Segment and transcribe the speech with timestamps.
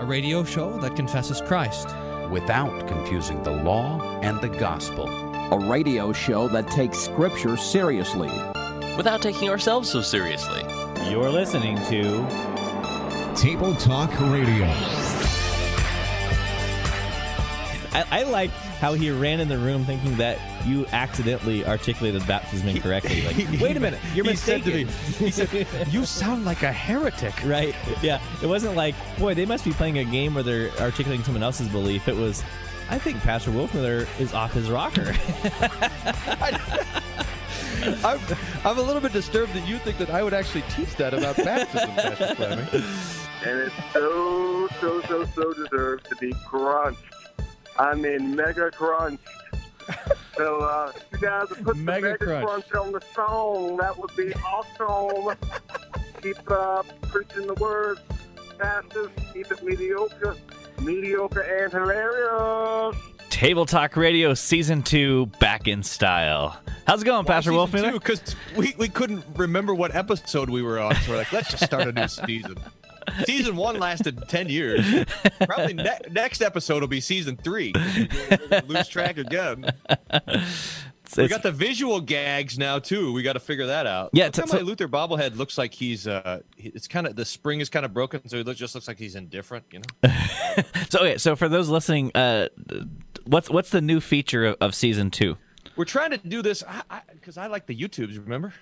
[0.00, 1.86] a radio show that confesses Christ
[2.30, 5.06] without confusing the law and the gospel.
[5.52, 8.30] A radio show that takes Scripture seriously
[8.96, 10.62] without taking ourselves so seriously.
[11.10, 12.26] You're listening to
[13.36, 14.64] Table Talk Radio.
[17.92, 22.68] I, I like how he ran in the room thinking that you accidentally articulated baptism
[22.68, 23.22] incorrectly.
[23.22, 24.88] Like, wait a minute, you're he mistaken.
[24.88, 27.74] Said to me, he said, "You sound like a heretic." Right?
[28.00, 28.20] Yeah.
[28.42, 31.68] It wasn't like, boy, they must be playing a game where they're articulating someone else's
[31.68, 32.06] belief.
[32.06, 32.44] It was,
[32.88, 35.14] I think Pastor Wolfmueller is off his rocker.
[38.04, 38.20] I'm,
[38.64, 41.36] I'm a little bit disturbed that you think that I would actually teach that about
[41.36, 42.66] baptism, Pastor Fleming.
[43.44, 47.02] And it's so, so, so, so deserved to be crunched.
[47.78, 49.26] I mean, mega crunched.
[50.40, 52.46] So, uh, you guys would put Mega the mega crunch.
[52.70, 52.72] crunch.
[52.72, 53.76] on the song.
[53.76, 55.36] That would be awesome.
[56.22, 57.98] keep uh, preaching the word,
[58.58, 59.10] pastors.
[59.34, 60.38] Keep it mediocre,
[60.80, 62.96] mediocre and hilarious.
[63.28, 66.58] Table Talk Radio Season 2 back in style.
[66.86, 67.92] How's it going, Pastor Wolfmueller?
[67.92, 71.64] Because we, we couldn't remember what episode we were on, so we're like, let's just
[71.66, 72.56] start a new season.
[73.24, 75.04] Season one lasted 10 years.
[75.46, 77.72] Probably ne- next episode will be season three.
[78.66, 79.66] Lose track again.
[81.16, 83.12] We got the visual gags now too.
[83.12, 84.10] We got to figure that out.
[84.12, 86.06] Yeah, Look t- my Luther bobblehead looks like he's.
[86.06, 88.86] uh It's kind of the spring is kind of broken, so it looks, just looks
[88.86, 89.64] like he's indifferent.
[89.72, 90.12] You know.
[90.90, 92.48] So, okay, so for those listening, uh,
[93.24, 95.36] what's what's the new feature of, of Season 2?
[95.76, 96.62] we're trying to do this
[97.14, 98.52] because I, like the YouTubes, remember?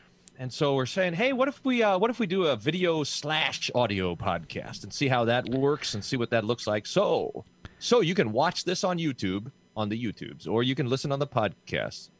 [0.40, 3.02] And so we're saying, hey, what if we uh, what if we do a video
[3.02, 6.86] slash audio podcast and see how that works and see what that looks like.
[6.86, 7.44] So,
[7.80, 11.18] so you can watch this on YouTube on the YouTubes, or you can listen on
[11.18, 12.10] the podcast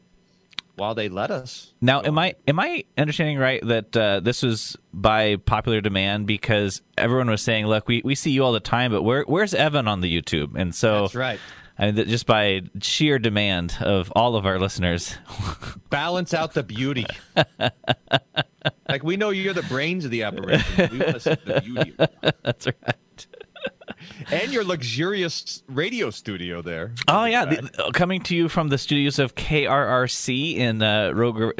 [0.75, 1.73] while they let us.
[1.79, 6.81] Now, am I am I understanding right that uh, this was by popular demand because
[6.97, 9.87] everyone was saying, "Look, we, we see you all the time, but where where's Evan
[9.87, 11.39] on the YouTube?" And so That's right.
[11.79, 15.15] I mean, just by sheer demand of all of our listeners,
[15.89, 17.07] Balance out the beauty.
[18.89, 20.89] like we know you're the brains of the operation.
[20.91, 21.95] We want to see the beauty.
[22.43, 23.27] that's right.
[24.31, 26.93] And your luxurious radio studio there.
[27.07, 31.37] Oh yeah, the, coming to you from the studios of KRRC in uh, Rogue.
[31.37, 31.53] River.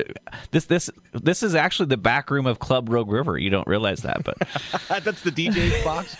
[0.51, 3.37] This this this is actually the back room of Club Rogue River.
[3.37, 4.37] You don't realize that, but
[5.03, 6.15] That's the DJ box.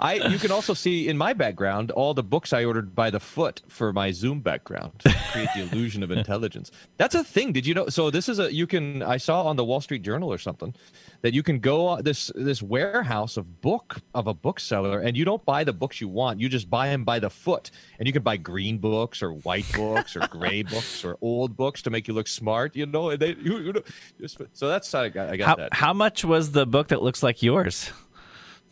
[0.00, 3.20] I you can also see in my background all the books I ordered by the
[3.20, 6.70] foot for my Zoom background to create the illusion of intelligence.
[6.96, 7.52] That's a thing.
[7.52, 7.88] Did you know?
[7.88, 10.74] So this is a you can I saw on the Wall Street Journal or something
[11.22, 15.24] that you can go on this this warehouse of book of a bookseller and you
[15.24, 16.40] don't buy the books you want.
[16.40, 19.70] You just buy them by the foot, and you can buy green books or white
[19.74, 22.76] books or gray books or old books to make you look smart.
[22.76, 23.82] You know, and they you, you know,
[24.20, 25.74] just, so that's how I got, I got how that.
[25.74, 27.90] how much was the book that looks like yours?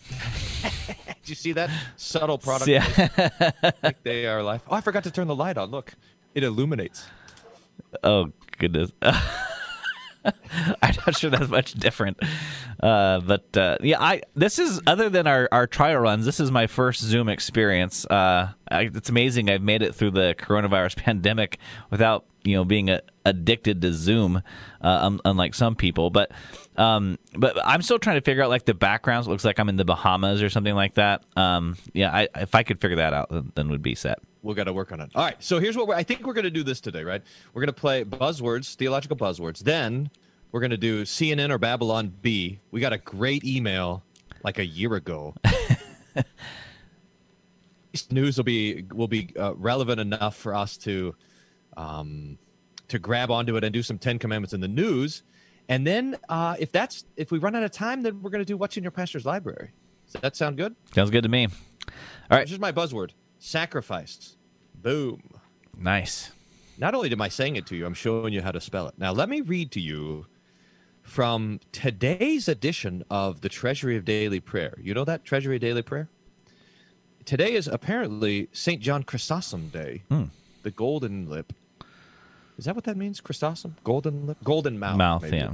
[0.11, 2.69] Do you see that subtle product?
[2.69, 3.73] Yeah.
[3.83, 4.63] like they are life.
[4.69, 5.71] Oh, I forgot to turn the light on.
[5.71, 5.95] Look,
[6.35, 7.07] it illuminates.
[8.05, 8.93] Oh goodness.
[10.83, 12.19] I'm not sure that's much different,
[12.83, 16.25] uh, but uh, yeah, I this is other than our, our trial runs.
[16.25, 18.05] This is my first Zoom experience.
[18.07, 21.59] Uh, I, it's amazing I've made it through the coronavirus pandemic
[21.91, 24.43] without you know being a, addicted to Zoom,
[24.81, 26.11] uh, unlike some people.
[26.11, 26.33] But
[26.77, 29.27] um, but I'm still trying to figure out like the backgrounds.
[29.27, 31.23] It looks like I'm in the Bahamas or something like that.
[31.37, 34.19] Um, yeah, I, if I could figure that out, then, then would be set.
[34.47, 35.11] We got to work on it.
[35.15, 35.43] All right.
[35.43, 37.23] So here's what we're, I think we're going to do this today, right?
[37.53, 39.59] We're going to play buzzwords, theological buzzwords.
[39.59, 40.11] Then
[40.53, 42.61] we're going to do CNN or Babylon Bee.
[42.71, 44.05] We got a great email
[44.45, 45.35] like a year ago.
[48.11, 51.15] News will be will be uh, relevant enough for us to
[51.79, 52.39] um,
[52.89, 55.23] to grab onto it and do some Ten Commandments in the news.
[55.69, 58.47] And then uh, if that's if we run out of time, then we're going to
[58.47, 59.71] do what's in your pastor's library.
[60.13, 60.77] Does that sound good?
[60.95, 61.49] Sounds good to me.
[62.31, 64.37] All right, This is my buzzword: sacrifice.
[64.75, 65.23] Boom.
[65.79, 66.31] nice.
[66.79, 68.95] Not only am I saying it to you, I'm showing you how to spell it.
[68.99, 70.27] Now, let me read to you
[71.03, 74.77] from today's edition of the Treasury of Daily Prayer.
[74.83, 76.09] You know that Treasury of Daily Prayer?
[77.25, 78.81] Today is apparently St.
[78.83, 80.25] John Chrysostom Day, hmm.
[80.63, 81.53] the golden lip.
[82.59, 83.21] Is that what that means?
[83.21, 83.77] Chrysostom?
[83.83, 84.39] Golden lip?
[84.45, 84.97] Golden mouth.
[84.97, 85.39] Mouth, maybe.
[85.39, 85.51] yeah.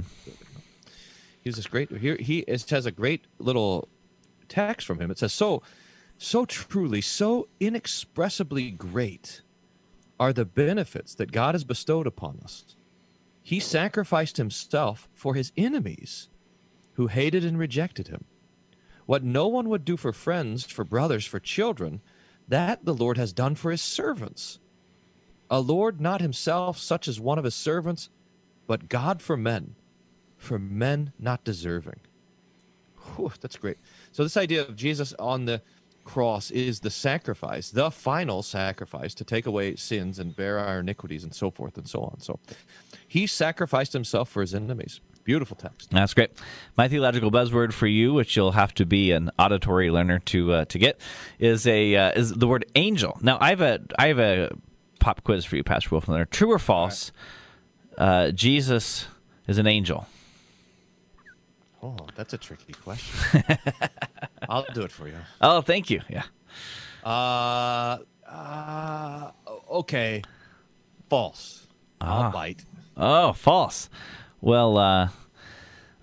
[1.43, 1.91] He's this great.
[1.91, 3.89] Here he it has a great little
[4.47, 5.11] text from him.
[5.11, 5.61] It says, "So,
[6.23, 9.41] so truly, so inexpressibly great
[10.19, 12.63] are the benefits that God has bestowed upon us.
[13.41, 16.29] He sacrificed himself for his enemies,
[16.93, 18.23] who hated and rejected him.
[19.05, 21.99] What no one would do for friends, for brothers, for children,
[22.47, 24.59] that the Lord has done for his servants."
[25.49, 28.09] A Lord not himself such as one of his servants,
[28.65, 29.75] but God for men,
[30.37, 31.99] for men not deserving.
[33.15, 33.77] Whew, that's great.
[34.13, 35.61] So this idea of Jesus on the
[36.03, 41.23] cross is the sacrifice, the final sacrifice to take away sins and bear our iniquities
[41.23, 42.19] and so forth and so on.
[42.19, 42.39] So
[43.07, 44.99] he sacrificed himself for his enemies.
[45.23, 45.89] Beautiful text.
[45.89, 46.31] That's great.
[46.77, 50.65] My theological buzzword for you, which you'll have to be an auditory learner to uh,
[50.65, 50.99] to get,
[51.39, 53.17] is a uh, is the word angel.
[53.21, 54.49] Now, I have a I have a
[54.99, 56.29] pop quiz for you, Pastor Wolfmueller.
[56.29, 57.13] True or false?
[57.97, 59.07] Uh, Jesus
[59.47, 60.07] is an angel.
[61.81, 63.43] Oh, that's a tricky question.
[64.53, 65.15] I'll do it for you.
[65.41, 66.01] Oh, thank you.
[66.09, 66.23] Yeah.
[67.03, 67.97] Uh,
[68.29, 69.31] uh
[69.69, 70.21] okay.
[71.09, 71.67] False.
[71.99, 72.63] I'll bite.
[72.95, 73.89] Oh, false.
[74.41, 75.09] Well, uh,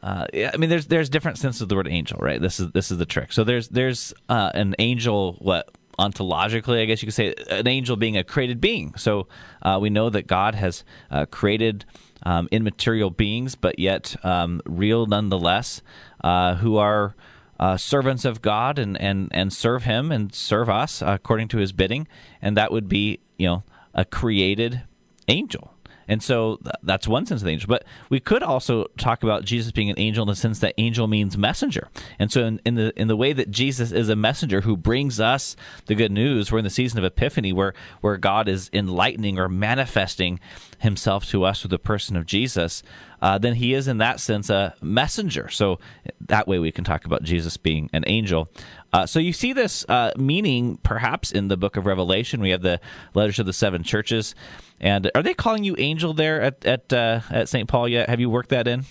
[0.02, 2.40] uh, yeah, I mean, there's there's different senses of the word angel, right?
[2.40, 3.32] This is this is the trick.
[3.32, 7.96] So there's there's uh, an angel, what ontologically, I guess you could say, an angel
[7.96, 8.94] being a created being.
[8.96, 9.28] So
[9.62, 11.84] uh, we know that God has uh, created
[12.24, 15.82] um, immaterial beings, but yet um, real nonetheless,
[16.24, 17.14] uh, who are
[17.60, 21.72] uh, servants of God and, and, and serve Him and serve us according to His
[21.72, 22.08] bidding,
[22.42, 23.62] and that would be you know
[23.94, 24.82] a created
[25.28, 25.74] angel.
[26.10, 27.68] And so th- that's one sense of the angel.
[27.68, 31.06] But we could also talk about Jesus being an angel in the sense that angel
[31.06, 31.88] means messenger.
[32.18, 35.20] And so in, in the in the way that Jesus is a messenger who brings
[35.20, 35.54] us
[35.86, 39.48] the good news, we're in the season of Epiphany where where God is enlightening or
[39.48, 40.40] manifesting
[40.80, 42.82] himself to us through the person of Jesus,
[43.22, 45.48] uh, then he is in that sense a messenger.
[45.48, 45.78] So
[46.22, 48.48] that way we can talk about Jesus being an angel.
[48.92, 52.40] Uh, so you see this uh, meaning perhaps in the book of Revelation.
[52.40, 52.80] We have the
[53.14, 54.34] letters to the seven churches.
[54.80, 57.68] And are they calling you angel there at at uh, at St.
[57.68, 58.08] Paul yet?
[58.08, 58.84] Have you worked that in?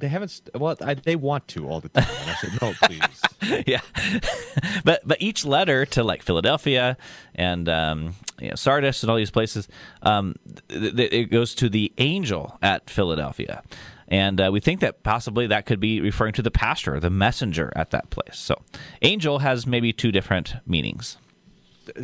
[0.00, 0.28] They haven't.
[0.28, 2.06] St- well, I, they want to all the time.
[2.08, 3.64] I said, no, please.
[3.66, 3.80] yeah,
[4.84, 6.96] but but each letter to like Philadelphia
[7.34, 9.68] and um, you know, Sardis and all these places,
[10.02, 10.36] um,
[10.68, 13.62] th- th- it goes to the angel at Philadelphia,
[14.08, 17.70] and uh, we think that possibly that could be referring to the pastor, the messenger
[17.76, 18.38] at that place.
[18.38, 18.54] So,
[19.02, 21.18] angel has maybe two different meanings.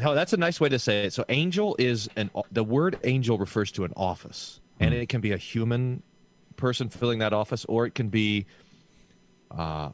[0.03, 1.13] Oh, that's a nice way to say it.
[1.13, 5.33] So, angel is an the word angel refers to an office, and it can be
[5.33, 6.03] a human
[6.57, 8.47] person filling that office, or it can be
[9.51, 9.91] uh,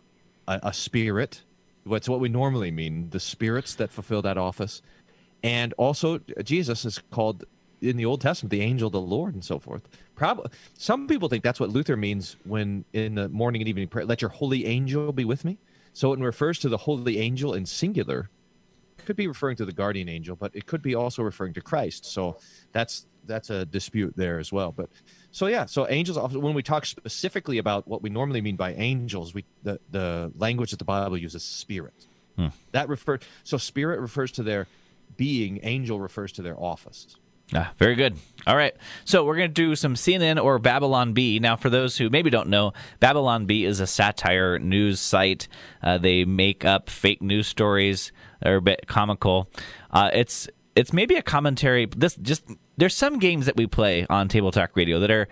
[0.48, 1.42] a, a spirit.
[1.84, 4.82] What's what we normally mean the spirits that fulfill that office,
[5.42, 7.44] and also Jesus is called
[7.82, 9.88] in the Old Testament the angel of the Lord and so forth.
[10.14, 14.06] Probably some people think that's what Luther means when in the morning and evening prayer,
[14.06, 15.58] let your holy angel be with me.
[15.92, 18.30] So it refers to the holy angel in singular,
[19.04, 22.04] could be referring to the guardian angel, but it could be also referring to Christ.
[22.04, 22.36] So
[22.72, 24.72] that's that's a dispute there as well.
[24.72, 24.88] But
[25.30, 26.34] so yeah, so angels.
[26.34, 30.70] When we talk specifically about what we normally mean by angels, we the the language
[30.70, 32.06] that the Bible uses spirit.
[32.36, 32.48] Hmm.
[32.72, 34.66] That refer so spirit refers to their
[35.16, 35.60] being.
[35.62, 37.16] Angel refers to their office.
[37.54, 38.16] Ah, very good.
[38.46, 38.74] All right.
[39.04, 41.38] So we're going to do some CNN or Babylon Bee.
[41.38, 45.48] Now, for those who maybe don't know, Babylon Bee is a satire news site.
[45.82, 48.10] Uh, they make up fake news stories.
[48.42, 49.48] They're a bit comical.
[49.90, 51.86] Uh, it's it's maybe a commentary.
[51.86, 52.44] This just
[52.78, 55.28] there's some games that we play on Table Talk Radio that are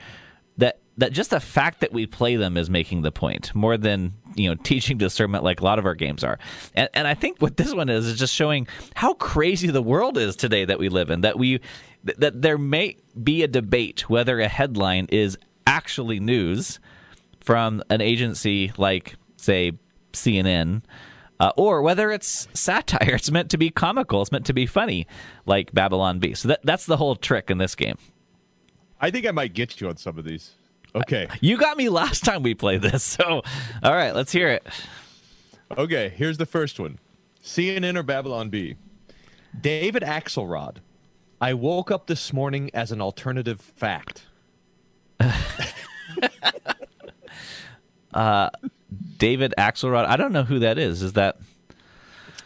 [0.59, 4.13] that that just the fact that we play them is making the point more than
[4.37, 6.39] you know teaching discernment like a lot of our games are
[6.75, 10.19] and, and i think what this one is is just showing how crazy the world
[10.19, 11.61] is today that we live in that we
[12.05, 15.37] that there may be a debate whether a headline is
[15.67, 16.81] actually news
[17.41, 19.73] from an agency like say
[20.13, 20.83] cnn
[21.39, 25.07] uh, or whether it's satire it's meant to be comical it's meant to be funny
[25.47, 27.97] like babylon bee so that, that's the whole trick in this game
[29.01, 30.53] I think I might get you on some of these.
[30.95, 31.29] Okay.
[31.41, 33.43] You got me last time we played this, so
[33.83, 34.67] all right, let's hear it.
[35.77, 36.99] Okay, here's the first one
[37.43, 38.77] CNN or Babylon Bee.
[39.59, 40.77] David Axelrod.
[41.41, 44.27] I woke up this morning as an alternative fact.
[49.19, 50.07] David Axelrod.
[50.07, 51.03] I don't know who that is.
[51.03, 51.39] Is that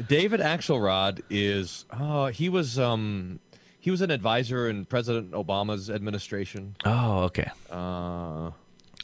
[0.06, 3.40] David Axelrod is uh, he was um
[3.80, 6.76] he was an advisor in President Obama's administration.
[6.84, 7.50] Oh, okay.
[7.70, 8.54] Uh, All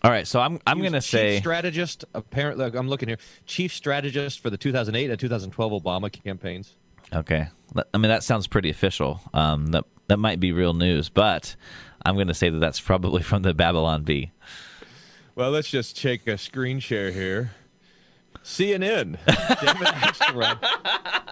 [0.05, 2.05] right, so I'm I'm going to say strategist.
[2.15, 3.19] Apparently, I'm looking here.
[3.47, 6.77] Chief strategist for the 2008 and 2012 Obama campaigns.
[7.13, 7.49] Okay.
[7.95, 9.21] I mean that sounds pretty official.
[9.33, 11.55] Um, that that might be real news, but
[12.05, 14.33] I'm going to say that that's probably from the Babylon Bee.
[15.35, 17.53] Well, let's just take a screen share here.
[18.43, 19.19] CNN.
[19.27, 20.59] David Axelrod.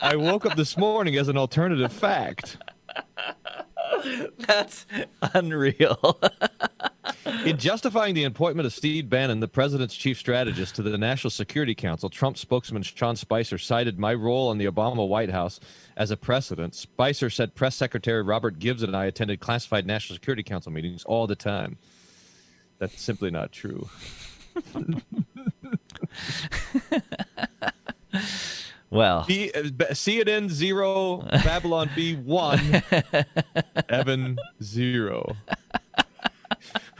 [0.00, 2.58] I woke up this morning as an alternative fact.
[4.46, 4.86] That's
[5.34, 6.20] unreal.
[7.44, 11.74] In justifying the appointment of Steve Bannon, the president's chief strategist, to the National Security
[11.74, 15.60] Council, Trump spokesman Sean Spicer cited my role in the Obama White House
[15.96, 16.74] as a precedent.
[16.74, 21.26] Spicer said press secretary Robert Gibbs and I attended classified National Security Council meetings all
[21.26, 21.76] the time.
[22.78, 23.88] That's simply not true.
[28.90, 29.60] Well, B, uh,
[29.92, 32.82] CNN zero, Babylon Bee one,
[33.90, 35.36] Evan zero.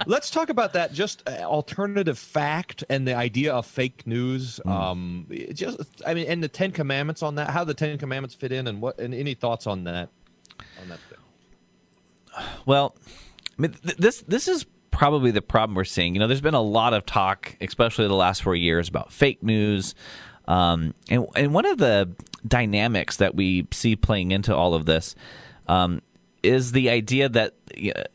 [0.06, 0.92] Let's talk about that.
[0.92, 4.60] Just uh, alternative fact and the idea of fake news.
[4.64, 7.50] Um, just, I mean, and the Ten Commandments on that.
[7.50, 10.08] How the Ten Commandments fit in, and what, and any thoughts on that?
[10.80, 12.46] On that thing.
[12.66, 12.96] Well,
[13.58, 16.14] I mean, th- this this is probably the problem we're seeing.
[16.14, 19.42] You know, there's been a lot of talk, especially the last four years, about fake
[19.42, 19.94] news,
[20.46, 22.10] um, and and one of the
[22.46, 25.14] dynamics that we see playing into all of this
[25.66, 26.00] um,
[26.42, 27.54] is the idea that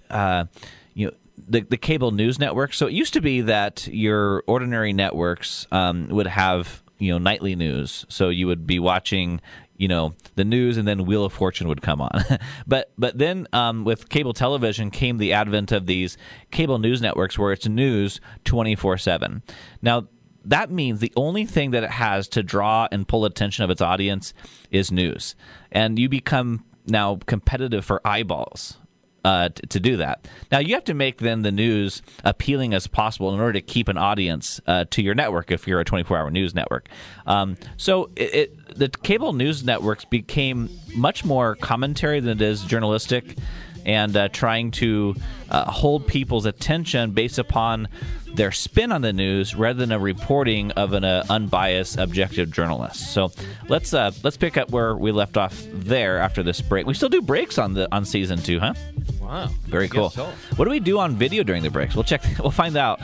[0.09, 0.45] uh,
[0.93, 1.13] you know.
[1.35, 2.73] The, the cable news network.
[2.73, 7.55] So it used to be that your ordinary networks um, would have you know nightly
[7.55, 8.05] news.
[8.07, 9.41] So you would be watching
[9.77, 12.23] you know the news and then wheel of fortune would come on
[12.67, 16.17] but but then um, with cable television came the advent of these
[16.51, 19.41] cable news networks where it's news 24-7
[19.81, 20.07] now
[20.45, 23.81] that means the only thing that it has to draw and pull attention of its
[23.81, 24.33] audience
[24.71, 25.35] is news
[25.71, 28.77] and you become now competitive for eyeballs
[29.23, 30.27] uh, t- to do that.
[30.51, 33.87] Now you have to make then the news appealing as possible in order to keep
[33.87, 36.89] an audience uh, to your network if you're a 24-hour news network.
[37.25, 42.63] Um, so it, it, the cable news networks became much more commentary than it is
[42.63, 43.37] journalistic,
[43.85, 45.15] and uh, trying to
[45.49, 47.87] uh, hold people's attention based upon
[48.33, 53.13] their spin on the news rather than a reporting of an uh, unbiased, objective journalist.
[53.13, 53.31] So
[53.69, 56.87] let's uh, let's pick up where we left off there after this break.
[56.87, 58.73] We still do breaks on the on season two, huh?
[59.21, 60.09] Wow, Very cool.
[60.09, 60.25] so.
[60.55, 61.95] What do we do on video during the breaks?
[61.95, 62.23] We'll check.
[62.39, 62.99] We'll find out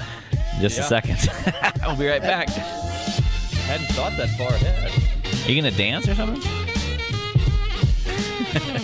[0.55, 1.17] in just a second.
[1.85, 2.49] we'll be right back.
[2.49, 4.91] Hadn't thought that far ahead.
[5.45, 6.41] Are you gonna dance or something?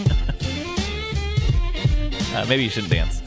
[2.35, 3.21] uh, maybe you shouldn't dance.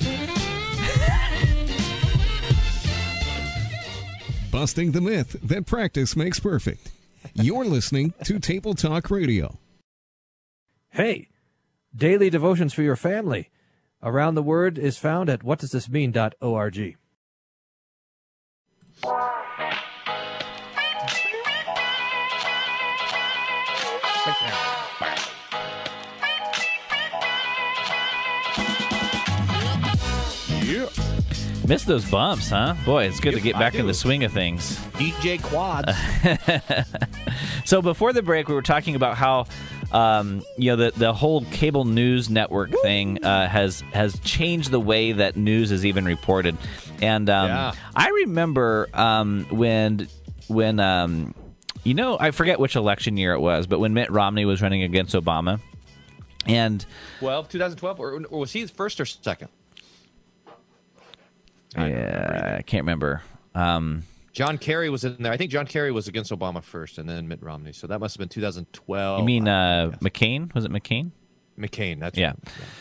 [4.51, 6.91] Busting the myth that practice makes perfect.
[7.35, 9.59] You're listening to Table Talk Radio.
[10.91, 11.29] Hey,
[11.95, 13.51] daily devotions for your family.
[14.03, 16.97] Around the Word is found at whatdoesthismean.org.
[24.41, 24.78] Yeah.
[31.69, 32.75] Missed those bumps, huh?
[32.87, 34.79] Boy, it's good to get back in the swing of things.
[34.95, 35.93] DJ Quads.
[37.69, 39.45] So before the break, we were talking about how
[39.93, 44.81] um, you know the the whole cable news network thing uh, has has changed the
[44.81, 46.57] way that news is even reported.
[47.03, 47.73] And um, Yeah.
[47.95, 50.09] I remember um, when
[50.47, 51.35] when um,
[51.85, 54.83] you know I forget which election year it was, but when Mitt Romney was running
[54.83, 55.61] against Obama,
[56.47, 56.87] and
[57.19, 59.51] 12, 2012, or, or was he first or second?
[61.87, 63.23] Yeah, I can't remember.
[63.55, 65.33] Um, John Kerry was in there.
[65.33, 67.73] I think John Kerry was against Obama first, and then Mitt Romney.
[67.73, 69.19] So that must have been 2012.
[69.21, 70.55] you mean uh, McCain?
[70.55, 71.11] Was it McCain?
[71.59, 71.99] McCain?
[71.99, 72.29] That's Yeah.
[72.29, 72.39] right.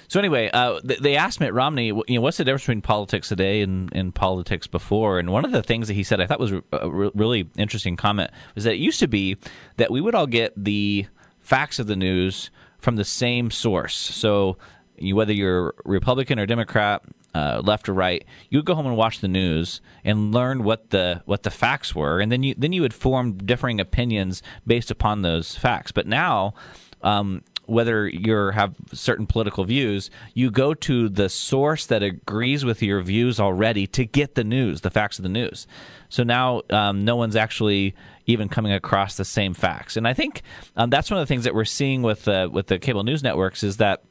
[0.07, 3.27] So anyway, uh, th- they asked Mitt Romney, you know, what's the difference between politics
[3.27, 5.17] today and, and politics before?
[5.17, 7.95] And one of the things that he said, I thought was a re- really interesting
[7.95, 9.37] comment, was that it used to be
[9.77, 11.07] that we would all get the
[11.39, 13.95] facts of the news from the same source.
[13.95, 14.57] So
[14.99, 17.01] you, whether you're Republican or Democrat,
[17.37, 20.89] uh, left or right, you would go home and watch the news and learn what
[20.89, 24.89] the what the facts were, and then you then you would form differing opinions based
[24.89, 25.91] upon those facts.
[25.91, 26.55] But now
[27.03, 32.81] um, whether you have certain political views, you go to the source that agrees with
[32.81, 35.67] your views already to get the news, the facts of the news.
[36.09, 37.93] So now um, no one's actually
[38.25, 40.41] even coming across the same facts, and I think
[40.75, 43.21] um, that's one of the things that we're seeing with uh, with the cable news
[43.21, 44.03] networks is that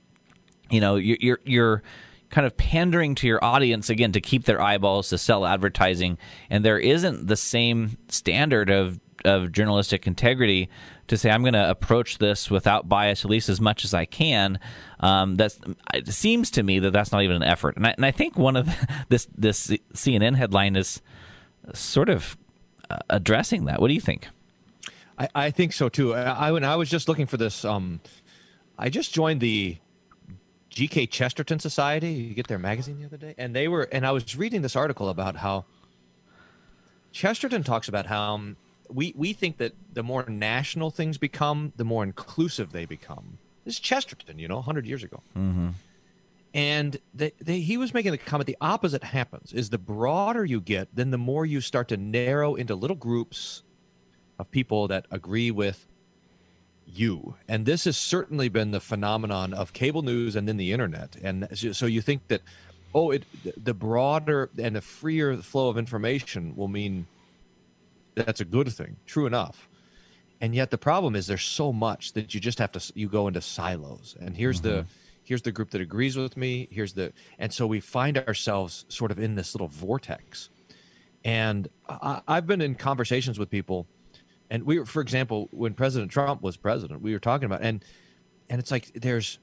[0.71, 1.83] you know you're, you're you're
[2.37, 6.19] kind of pandering to your audience again to keep their eyeballs to sell advertising
[6.51, 10.69] and there isn't the same standard of of journalistic integrity
[11.09, 14.05] to say I'm going to approach this without bias at least as much as I
[14.05, 14.61] can.
[15.01, 15.59] Um, that's
[15.95, 18.37] it seems to me that that's not even an effort, and I, and I think
[18.37, 18.69] one of
[19.09, 21.01] this this CNN headline is
[21.73, 22.37] sort of
[22.91, 23.81] uh, addressing that.
[23.81, 24.29] What do you think?
[25.19, 26.15] I, I think so too.
[26.15, 28.01] I, I when I was just looking for this, um,
[28.79, 29.79] I just joined the
[30.77, 32.13] GK Chesterton Society.
[32.13, 34.77] You get their magazine the other day, and they were, and I was reading this
[34.77, 35.65] article about how
[37.13, 38.57] Chesterton talks about how um,
[38.91, 43.39] we we think that the more national things become, the more inclusive they become.
[43.65, 45.23] This is Chesterton, you know, hundred years ago.
[45.35, 45.69] Mm-hmm.
[46.53, 50.61] And they, they, he was making the comment the opposite happens is the broader you
[50.61, 53.63] get, then the more you start to narrow into little groups
[54.39, 55.87] of people that agree with
[56.87, 57.35] you.
[57.49, 61.17] And this has certainly been the phenomenon of cable news and then the internet.
[61.23, 62.43] And so you think that,
[62.95, 63.25] oh, it
[63.63, 67.07] the broader and the freer flow of information will mean
[68.15, 68.97] that's a good thing.
[69.07, 69.69] True enough.
[70.41, 73.29] and yet the problem is there's so much that you just have to you go
[73.29, 74.89] into silos and here's the mm-hmm.
[75.25, 79.11] here's the group that agrees with me here's the and so we find ourselves sort
[79.11, 80.51] of in this little vortex
[81.25, 83.87] and I, i've been in conversations with people
[84.51, 87.85] and we were for example when president trump was president we were talking about and
[88.49, 89.39] and it's like there's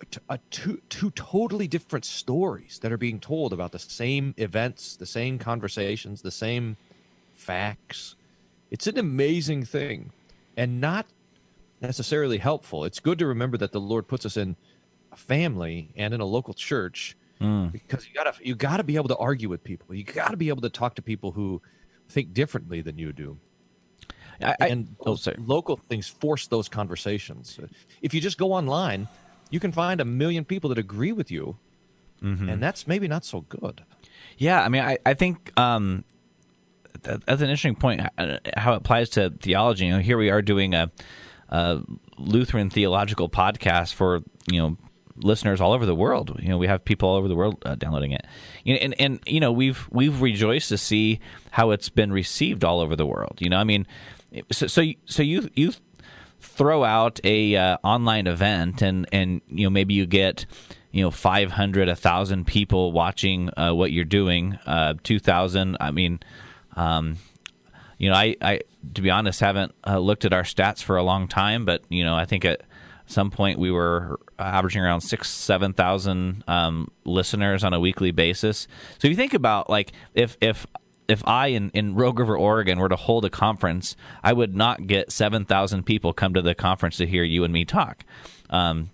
[0.00, 4.96] a a two two totally different stories that are being told about the same events
[4.96, 6.76] the same conversations the same
[7.34, 8.16] facts
[8.70, 10.10] it's an amazing thing
[10.56, 11.06] and not
[11.80, 12.84] necessarily helpful.
[12.84, 14.56] It's good to remember that the Lord puts us in
[15.12, 17.68] a family and in a local church hmm.
[17.68, 19.94] because you gotta you gotta be able to argue with people.
[19.94, 21.62] You gotta be able to talk to people who
[22.08, 23.38] think differently than you do.
[24.42, 25.36] I, I, and oh, those sorry.
[25.40, 27.58] local things force those conversations.
[28.02, 29.08] If you just go online,
[29.50, 31.56] you can find a million people that agree with you,
[32.22, 32.48] Mm-hmm.
[32.48, 33.82] and that's maybe not so good.
[34.38, 36.02] Yeah, I mean, I, I think um,
[37.02, 38.00] that, that's an interesting point.
[38.18, 39.86] uh, How it applies to theology.
[39.86, 40.90] You know, here we are doing a,
[41.48, 41.80] a
[42.18, 44.76] Lutheran theological podcast for you know
[45.16, 46.36] listeners all over the world.
[46.42, 48.26] You know, we have people all over the world uh, downloading it,
[48.64, 51.20] You know, and and you know we've we've rejoiced to see
[51.52, 53.38] how it's been received all over the world.
[53.40, 53.86] You know, I mean,
[54.52, 55.72] so so you, so you you
[56.40, 60.46] throw out a uh, online event and and you know maybe you get
[60.92, 66.20] you know 500 1000 people watching uh, what you're doing uh 2000 i mean
[66.76, 67.16] um
[67.98, 68.60] you know i i
[68.94, 72.04] to be honest haven't uh, looked at our stats for a long time but you
[72.04, 72.62] know i think at
[73.08, 78.68] some point we were averaging around six seven thousand um, listeners on a weekly basis.
[78.98, 80.66] So if you think about like if if
[81.08, 84.86] if I in, in Rogue River, Oregon were to hold a conference, I would not
[84.86, 88.04] get 7,000 people come to the conference to hear you and me talk.
[88.50, 88.90] Um,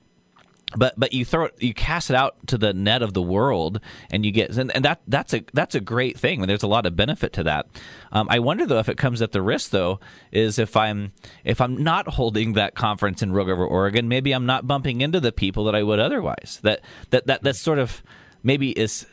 [0.76, 3.80] but but you throw it, you cast it out to the net of the world,
[4.10, 6.40] and you get and, and that that's a that's a great thing.
[6.40, 7.66] And There's a lot of benefit to that.
[8.10, 10.00] Um, I wonder though if it comes at the risk though
[10.32, 11.12] is if I'm
[11.44, 15.20] if I'm not holding that conference in Rogue River, Oregon, maybe I'm not bumping into
[15.20, 16.58] the people that I would otherwise.
[16.62, 18.02] That that that that sort of
[18.42, 19.06] maybe is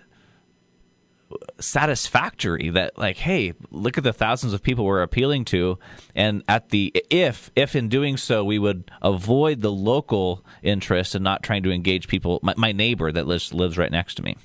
[1.59, 5.77] satisfactory that like hey look at the thousands of people we're appealing to
[6.15, 11.23] and at the if if in doing so we would avoid the local interest and
[11.23, 14.35] not trying to engage people my, my neighbor that lives lives right next to me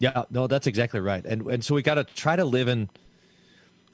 [0.00, 1.24] Yeah, no, that's exactly right.
[1.24, 2.90] And and so we got to try to live in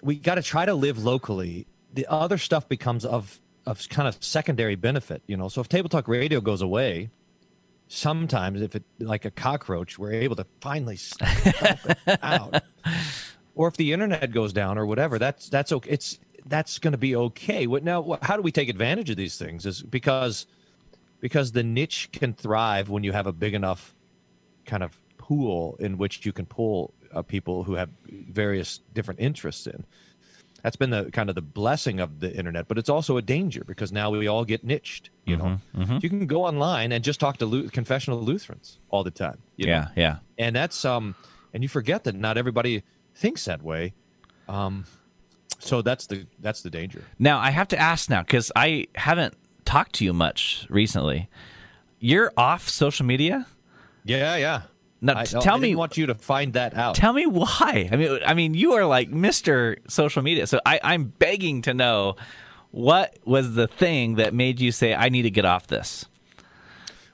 [0.02, 1.66] we got to try to live locally.
[1.92, 5.48] The other stuff becomes of of kind of secondary benefit, you know.
[5.48, 7.10] So if Table Talk Radio goes away,
[7.90, 10.98] sometimes if it like a cockroach, we're able to finally
[12.22, 12.62] out.
[13.54, 15.90] Or if the internet goes down or whatever, that's that's okay.
[15.90, 17.66] It's that's going to be okay.
[17.66, 18.00] What now?
[18.00, 19.66] What, how do we take advantage of these things?
[19.66, 20.46] Is because
[21.20, 23.94] because the niche can thrive when you have a big enough
[24.64, 29.66] kind of pool in which you can pull uh, people who have various different interests
[29.66, 29.84] in.
[30.62, 33.64] That's been the kind of the blessing of the internet, but it's also a danger
[33.66, 35.10] because now we all get niched.
[35.24, 35.58] You know,
[36.02, 39.38] you can go online and just talk to Lu- confessional Lutherans all the time.
[39.56, 39.72] you know?
[39.72, 41.14] yeah yeah and that's um,
[41.54, 42.82] and you forget that not everybody
[43.14, 43.92] thinks that way.
[44.48, 44.84] Um,
[45.58, 47.04] so that's the that's the danger.
[47.18, 49.34] now i have to ask now because i haven't
[49.66, 51.28] talked to you much recently
[51.98, 53.46] you're off social media
[54.04, 54.62] Yeah, yeah.
[55.02, 56.94] Now, I, I tell didn't me- want you to find that out.
[56.94, 57.88] Tell me why.
[57.90, 61.72] I mean, I mean, you are like Mister Social Media, so I, I'm begging to
[61.74, 62.16] know
[62.70, 66.04] what was the thing that made you say I need to get off this.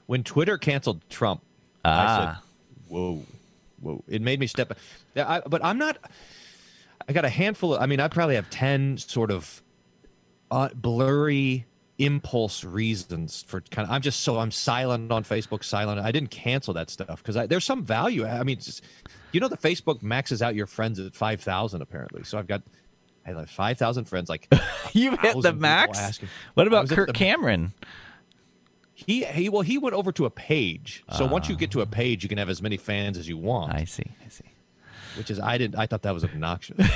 [0.05, 1.41] when Twitter canceled Trump,
[1.85, 2.17] I Ah.
[2.17, 2.43] said,
[2.89, 3.23] "Whoa,
[3.81, 4.77] whoa!" It made me step.
[5.15, 5.97] I, but I'm not.
[7.09, 7.81] I got a handful of.
[7.81, 9.61] I mean, I probably have ten sort of
[10.51, 11.65] uh, blurry
[11.99, 13.93] impulse reasons for kind of.
[13.93, 15.63] I'm just so I'm silent on Facebook.
[15.63, 15.99] Silent.
[15.99, 18.25] I didn't cancel that stuff because there's some value.
[18.25, 18.83] I mean, just,
[19.31, 22.23] you know, the Facebook maxes out your friends at five thousand apparently.
[22.23, 22.61] So I've got.
[23.25, 24.29] I have five thousand friends.
[24.29, 24.47] Like
[24.93, 25.99] You hit the max.
[25.99, 26.29] asking.
[26.53, 27.73] What about Kirk the- Cameron?
[28.93, 31.03] He he well he went over to a page.
[31.15, 31.85] So once you get to a ah.
[31.85, 33.73] page, you can have as many fans as you want.
[33.73, 34.05] I see.
[34.25, 34.45] I see.
[35.17, 36.77] which is I didn't I thought that was obnoxious.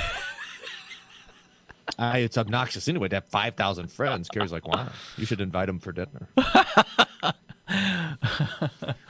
[1.98, 4.28] I, it's obnoxious anyway to have five thousand friends.
[4.28, 6.28] Carrie's like, wow, you should invite them for dinner.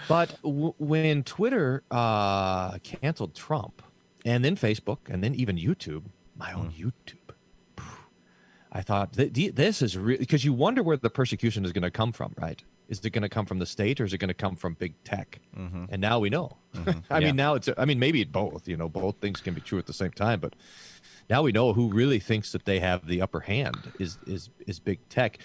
[0.09, 3.83] but w- when Twitter uh, canceled Trump,
[4.25, 6.05] and then Facebook, and then even YouTube,
[6.37, 6.89] my own hmm.
[6.89, 7.35] YouTube,
[8.73, 11.83] I thought th- th- this is really because you wonder where the persecution is going
[11.83, 12.63] to come from, right?
[12.89, 14.75] Is it going to come from the state or is it going to come from
[14.75, 15.41] big tech?
[15.57, 15.85] Mm-hmm.
[15.89, 16.57] And now we know.
[16.75, 16.99] Mm-hmm.
[17.11, 17.27] I Yeah.
[17.27, 17.69] mean, now it's.
[17.79, 18.69] I mean, maybe both.
[18.69, 20.41] You know, both things can be true at the same time.
[20.41, 20.55] But
[21.31, 24.79] now we know who really thinks that they have the upper hand is is is
[24.81, 25.39] big tech,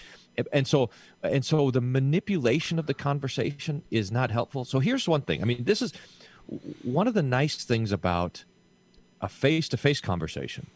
[0.52, 0.90] And- so
[1.22, 4.64] and so the manipulation of the conversation is not helpful.
[4.64, 5.42] So here's one thing.
[5.42, 5.92] I mean, this is
[6.82, 8.44] one of the nice things about
[9.20, 10.66] a face to face conversation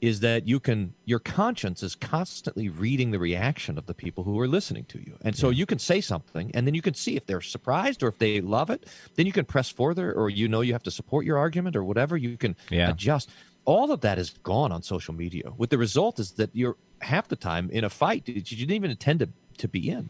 [0.00, 4.38] is that you can your conscience is constantly reading the reaction of the people who
[4.40, 7.14] are listening to you and so you can say something and then you can see
[7.16, 10.48] if they're surprised or if they love it then you can press further or you
[10.48, 12.90] know you have to support your argument or whatever you can Yeah.
[12.90, 13.30] adjust
[13.64, 17.28] all of that is gone on social media with the result is that you're half
[17.28, 20.08] the time in a fight that you didn't even intend to, to be in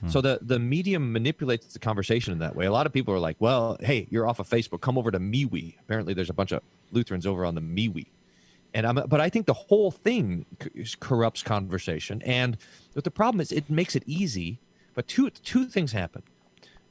[0.00, 0.08] hmm.
[0.08, 2.66] so the the medium manipulates the conversation in that way.
[2.66, 4.80] A lot of people are like, "Well, hey, you're off of Facebook.
[4.80, 8.06] Come over to MeWe." Apparently, there's a bunch of Lutherans over on the MeWe,
[8.74, 8.96] and I'm.
[9.08, 10.46] But I think the whole thing
[11.00, 12.22] corrupts conversation.
[12.22, 12.56] And
[12.94, 14.58] but the problem is, it makes it easy.
[14.94, 16.22] But two two things happen.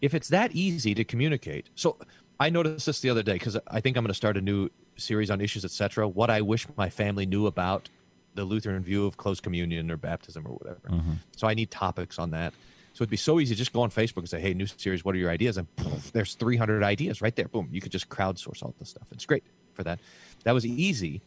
[0.01, 1.97] If it's that easy to communicate, so
[2.39, 4.69] I noticed this the other day because I think I'm going to start a new
[4.97, 6.07] series on issues, etc.
[6.07, 7.89] What I wish my family knew about
[8.35, 10.87] the Lutheran view of closed communion or baptism or whatever.
[10.89, 11.13] Mm-hmm.
[11.35, 12.53] So I need topics on that.
[12.93, 15.05] So it'd be so easy to just go on Facebook and say, "Hey, new series,
[15.05, 17.47] what are your ideas?" And poof, there's 300 ideas right there.
[17.47, 19.07] Boom, you could just crowdsource all this stuff.
[19.11, 19.99] It's great for that.
[20.45, 21.21] That was easy.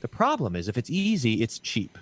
[0.00, 1.96] The problem is if it's easy, it's cheap.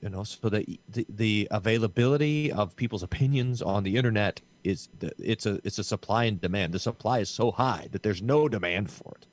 [0.00, 5.12] You know, so the the, the availability of people's opinions on the internet is the,
[5.18, 6.72] it's a it's a supply and demand.
[6.72, 9.26] The supply is so high that there's no demand for it,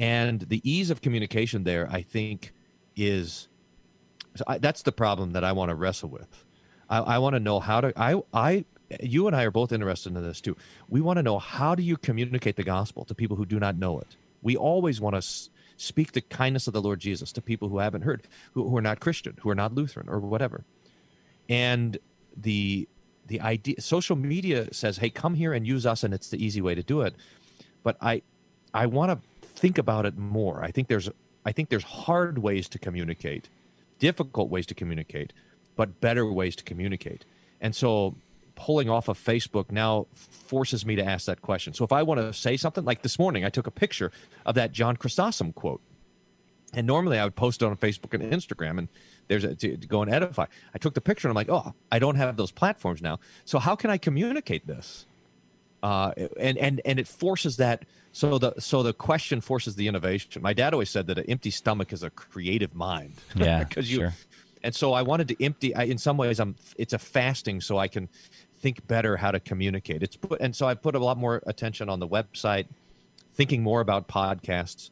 [0.00, 2.52] and the ease of communication there, I think,
[2.96, 3.48] is
[4.34, 6.44] so I, that's the problem that I want to wrestle with.
[6.88, 7.92] I, I want to know how to.
[7.96, 8.64] I, I,
[9.00, 10.56] you and I are both interested in this too.
[10.88, 13.76] We want to know how do you communicate the gospel to people who do not
[13.76, 14.16] know it.
[14.42, 17.78] We always want to s- speak the kindness of the Lord Jesus to people who
[17.78, 20.64] haven't heard, who, who are not Christian, who are not Lutheran, or whatever.
[21.48, 21.98] And
[22.36, 22.88] the
[23.26, 26.62] the idea, social media says, "Hey, come here and use us," and it's the easy
[26.62, 27.14] way to do it.
[27.82, 28.22] But I,
[28.72, 29.29] I want to
[29.60, 30.64] think about it more.
[30.64, 31.08] I think there's,
[31.44, 33.48] I think there's hard ways to communicate
[33.98, 35.32] difficult ways to communicate,
[35.76, 37.24] but better ways to communicate.
[37.60, 38.16] And so
[38.56, 41.74] pulling off of Facebook now forces me to ask that question.
[41.74, 44.10] So if I want to say something, like this morning, I took a picture
[44.44, 45.82] of that John Chrysostom quote.
[46.72, 48.88] And normally I would post it on Facebook and Instagram, and
[49.26, 50.46] there's a, to, to go and edify.
[50.72, 53.18] I took the picture, and I'm like, oh, I don't have those platforms now.
[53.44, 55.04] So how can I communicate this?
[55.82, 57.84] uh, and and and it forces that.
[58.12, 60.42] So the so the question forces the innovation.
[60.42, 63.14] My dad always said that an empty stomach is a creative mind.
[63.36, 63.98] Yeah, because you.
[63.98, 64.14] sure.
[64.62, 65.74] And so I wanted to empty.
[65.74, 66.56] I, in some ways, I'm.
[66.76, 68.08] It's a fasting, so I can
[68.60, 70.02] think better how to communicate.
[70.02, 72.66] It's put, and so I put a lot more attention on the website,
[73.34, 74.90] thinking more about podcasts,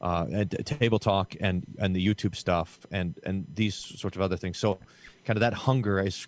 [0.00, 4.36] uh, and table talk, and and the YouTube stuff, and and these sorts of other
[4.36, 4.58] things.
[4.58, 4.78] So,
[5.30, 6.26] kind of that hunger is.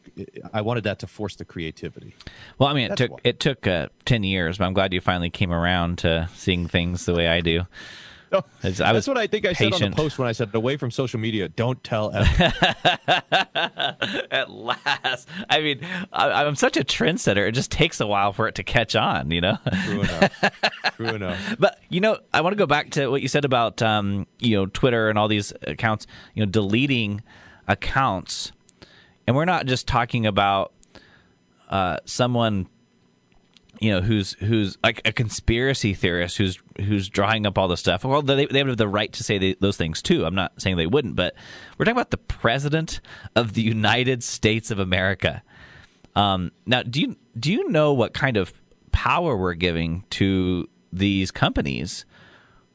[0.53, 2.15] I wanted that to force the creativity.
[2.59, 3.19] Well, I mean, it That's took why.
[3.25, 7.05] it took uh, ten years, but I'm glad you finally came around to seeing things
[7.05, 7.67] the way I do.
[8.31, 10.33] No, It's- I was that's what I think I said on the post when I
[10.33, 11.49] said away from social media.
[11.49, 12.13] Don't tell.
[12.15, 12.55] At
[14.51, 15.81] last, I mean,
[16.13, 17.47] I, I'm such a trendsetter.
[17.49, 19.59] It just takes a while for it to catch on, you know.
[19.85, 20.45] True enough.
[20.97, 21.57] True enough.
[21.59, 24.57] But you know, I want to go back to what you said about um, you
[24.57, 26.07] know Twitter and all these accounts.
[26.35, 27.21] You know, deleting
[27.69, 28.51] accounts,
[29.27, 30.73] and we're not just talking about
[31.69, 32.69] uh, someone
[33.81, 38.05] you know who's who's like a conspiracy theorist who's who's drawing up all the stuff.
[38.05, 40.25] Well, they they have the right to say those things too.
[40.25, 41.35] I'm not saying they wouldn't, but
[41.77, 43.01] we're talking about the president
[43.35, 45.43] of the United States of America.
[46.15, 48.53] Um, now, do you do you know what kind of
[48.93, 52.05] power we're giving to these companies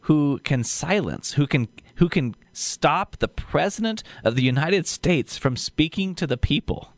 [0.01, 5.55] who can silence, who can who can stop the president of the United States from
[5.55, 6.93] speaking to the people?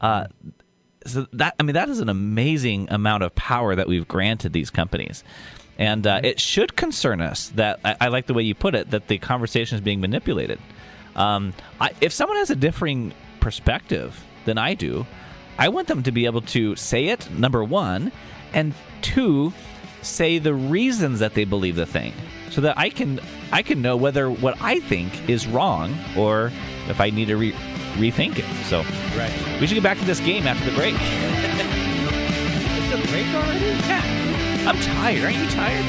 [0.00, 0.26] Uh,
[1.06, 4.70] so that I mean that is an amazing amount of power that we've granted these
[4.70, 5.24] companies.
[5.78, 8.90] And uh, it should concern us that I, I like the way you put it
[8.90, 10.60] that the conversation is being manipulated.
[11.16, 15.06] Um, I, if someone has a differing perspective than I do,
[15.58, 17.30] I want them to be able to say it.
[17.30, 18.12] Number one,
[18.52, 19.52] and two,
[20.02, 22.12] say the reasons that they believe the thing,
[22.50, 23.20] so that I can
[23.52, 26.50] I can know whether what I think is wrong or
[26.88, 27.52] if I need to re-
[27.96, 28.46] rethink it.
[28.66, 28.80] So
[29.16, 29.32] Right.
[29.60, 30.94] we should get back to this game after the break.
[32.94, 33.64] It's a break already.
[33.88, 34.64] Yeah.
[34.68, 35.24] I'm tired.
[35.24, 35.84] Aren't you tired?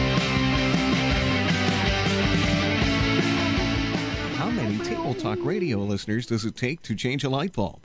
[4.38, 7.82] How many Table Talk radio listeners does it take to change a light bulb?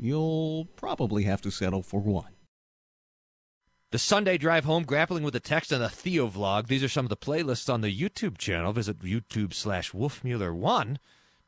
[0.00, 2.26] You'll probably have to settle for one.
[3.94, 6.66] The Sunday drive home, grappling with the text and the Theo vlog.
[6.66, 8.72] These are some of the playlists on the YouTube channel.
[8.72, 10.96] Visit YouTube slash Wolfmuller1.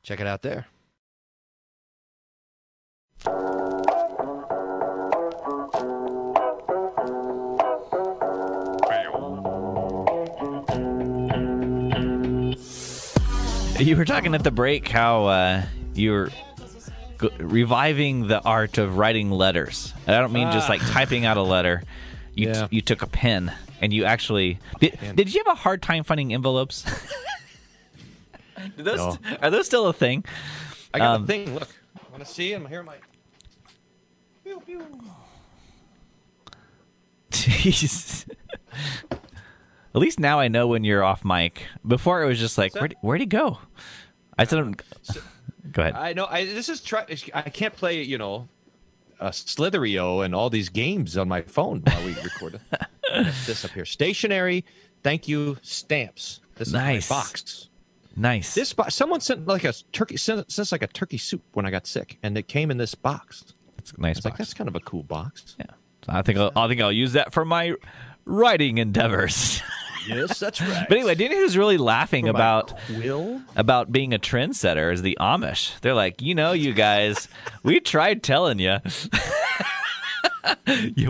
[0.04, 0.68] Check it out there.
[13.80, 15.62] You were talking at the break how uh,
[15.94, 16.28] you're
[17.20, 19.92] g- reviving the art of writing letters.
[20.06, 21.82] And I don't mean just like typing out a letter.
[22.36, 22.68] You, Yeah.
[22.70, 26.32] you took a pen and you actually did, did you have a hard time finding
[26.32, 26.84] envelopes?
[28.76, 29.18] Those, No.
[29.42, 30.24] Are those still a thing?
[30.94, 31.54] I got Um, a thing.
[31.54, 32.52] Look, I want to see?
[32.52, 32.82] I'm here.
[32.82, 32.96] My
[37.30, 38.28] Jeez.
[39.10, 39.20] At
[39.94, 41.64] least now I know when you're off mic.
[41.86, 43.58] Before it was just like, where'd, where'd he go?
[44.38, 44.74] I said, him-
[45.72, 45.94] go ahead.
[45.94, 46.26] I know.
[46.26, 47.04] I this is try.
[47.34, 48.02] I can't play.
[48.02, 48.48] You know,
[49.20, 52.60] uh, Slither.io and all these games on my phone while we record.
[53.46, 54.64] this up here, stationary.
[55.02, 56.40] Thank you, stamps.
[56.56, 57.08] This Nice.
[57.08, 57.68] box.
[58.16, 58.54] nice.
[58.54, 58.94] This box.
[58.94, 60.16] Someone sent like a turkey.
[60.16, 62.94] Sent, sent like a turkey soup when I got sick, and it came in this
[62.94, 63.54] box.
[63.78, 64.38] It's a nice It's like box.
[64.38, 65.54] that's kind of a cool box.
[65.58, 65.66] yeah.
[66.04, 67.74] So I think I'll, I think I'll use that for my
[68.24, 69.60] writing endeavors.
[70.06, 70.86] Yes, that's right.
[70.88, 73.40] but anyway, do you know who's really laughing about Will.
[73.56, 75.78] about being a trendsetter is the Amish.
[75.80, 77.28] They're like, you know, you guys,
[77.62, 78.78] we tried telling you.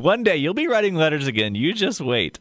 [0.01, 1.55] One day you'll be writing letters again.
[1.55, 2.39] You just wait.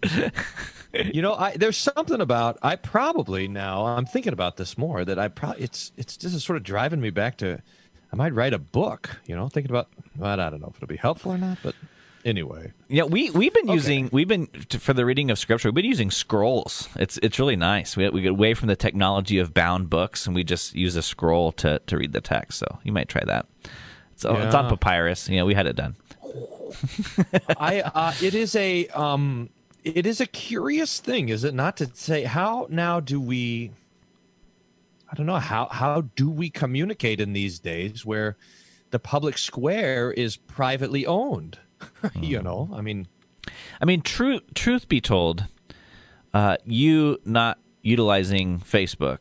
[0.94, 5.20] You know, I, there's something about I probably now I'm thinking about this more that
[5.20, 7.62] I probably it's it's this is sort of driving me back to
[8.14, 9.10] I might write a book.
[9.26, 11.76] You know, thinking about well, I don't know if it'll be helpful or not, but
[12.26, 15.70] anyway, Yeah, we we've been using we've been for the reading of scripture.
[15.70, 16.90] We've been using scrolls.
[16.98, 17.96] It's it's really nice.
[17.96, 21.02] We we get away from the technology of bound books, and we just use a
[21.02, 22.60] scroll to to read the text.
[22.60, 23.46] So you might try that.
[24.18, 25.30] So it's on papyrus.
[25.30, 25.96] You know, we had it done.
[27.58, 29.50] I uh, it is a um
[29.84, 31.78] it is a curious thing, is it not?
[31.78, 33.72] To say how now do we
[35.12, 38.38] I don't know how how do we communicate in these days where
[38.92, 41.60] the public square is privately owned?
[42.16, 43.08] you know, I mean,
[43.82, 45.46] I mean, true truth be told,
[46.34, 49.20] uh, you not utilizing Facebook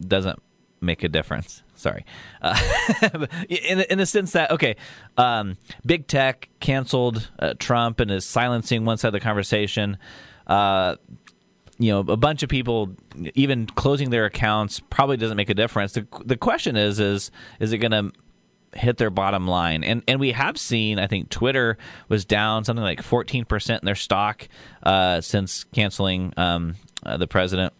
[0.00, 0.42] doesn't
[0.80, 1.62] make a difference.
[1.76, 2.04] Sorry,
[2.40, 2.58] uh,
[3.48, 4.76] in the, in the sense that okay,
[5.16, 9.98] um, big tech canceled uh, Trump and is silencing one side of the conversation.
[10.46, 10.96] Uh,
[11.78, 12.94] you know, a bunch of people
[13.34, 15.92] even closing their accounts probably doesn't make a difference.
[15.92, 18.12] The the question is is is it going to
[18.76, 19.84] hit their bottom line.
[19.84, 23.94] And and we have seen, I think Twitter was down something like 14% in their
[23.94, 24.48] stock
[24.82, 27.72] uh, since canceling um, uh, the president.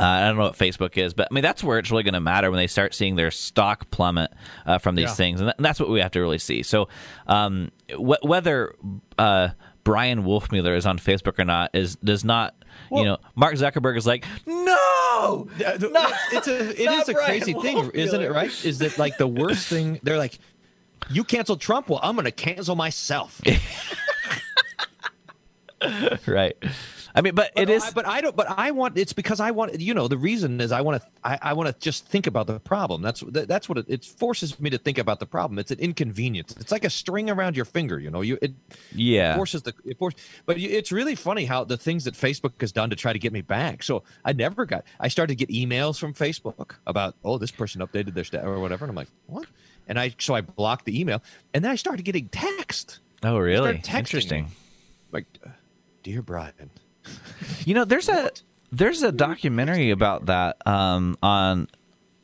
[0.00, 2.14] Uh, I don't know what Facebook is, but I mean that's where it's really going
[2.14, 4.30] to matter when they start seeing their stock plummet
[4.64, 5.14] uh, from these Yeah.
[5.14, 6.62] things, and, that, and that's what we have to really see.
[6.62, 6.88] So,
[7.26, 8.74] um, wh- whether
[9.18, 9.48] uh,
[9.88, 12.54] Bryan Wolfmueller is on Facebook or not is does not,
[12.92, 15.78] you know, Mark Zuckerberg is like, no, uh,
[16.30, 18.30] it's a it is not a Brian crazy thing, isn't it?
[18.30, 18.52] Right?
[18.66, 19.98] Is that like the worst thing?
[20.02, 20.38] They're like,
[21.08, 21.88] you canceled Trump.
[21.88, 23.40] Well, I'm going to cancel myself.
[26.26, 26.54] right.
[27.18, 27.82] I mean, but, it But is.
[27.82, 28.36] I, but I don't.
[28.36, 28.96] But I want.
[28.96, 29.80] It's because I want.
[29.80, 31.08] You know, the reason is I want to.
[31.24, 33.02] I, I want to just think about the problem.
[33.02, 35.58] That's that, that's what it, it forces me to think about the problem.
[35.58, 36.54] It's an inconvenience.
[36.58, 37.98] It's like a string around your finger.
[37.98, 38.52] You know, you it
[38.92, 39.34] yeah.
[39.34, 40.14] forces the it force.
[40.46, 43.18] But you, it's really funny how the things that Facebook has done to try to
[43.18, 43.82] get me back.
[43.82, 44.84] So I never got.
[45.00, 48.60] I started to get emails from Facebook about oh this person updated their stat or
[48.60, 49.46] whatever, and I'm like what?
[49.88, 51.20] And I so I blocked the email,
[51.52, 53.82] and then I started getting text Oh, really?
[53.92, 54.50] Interesting.
[55.10, 55.26] like,
[56.02, 56.70] dear Bryan.
[57.64, 58.30] You know, there's a
[58.72, 61.68] there's a documentary about that um, on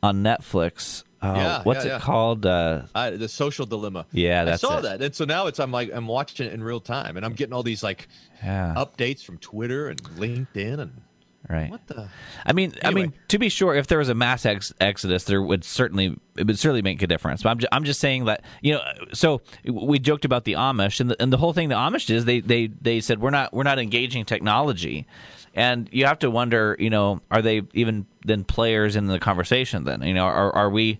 [0.03, 1.03] on Netflix.
[1.21, 1.99] Uh, Yeah, what's yeah, it yeah.
[1.99, 2.45] called?
[2.45, 4.05] Uh, I, the social dilemma.
[4.11, 4.81] Yeah, that's I saw it.
[4.83, 7.33] that, and so now it's I'm like I'm watching it in real time, and I'm
[7.33, 8.07] getting all these like
[8.43, 11.01] yeah, updates from Twitter and LinkedIn, and
[11.49, 11.69] right.
[11.69, 12.09] what the
[12.45, 15.41] I mean, I mean, to be sure, if there was a mass ex- exodus, there
[15.41, 17.43] would certainly it would certainly make a difference.
[17.43, 18.81] But I'm just, I'm just saying that you know.
[19.13, 22.25] So we joked about the Amish, and the, and the whole thing the Amish is
[22.25, 25.07] they they they said we're not we're not engaging technology,
[25.53, 29.83] and you have to wonder, you know, are they even then players in the conversation?
[29.83, 30.99] Then you know, are are we?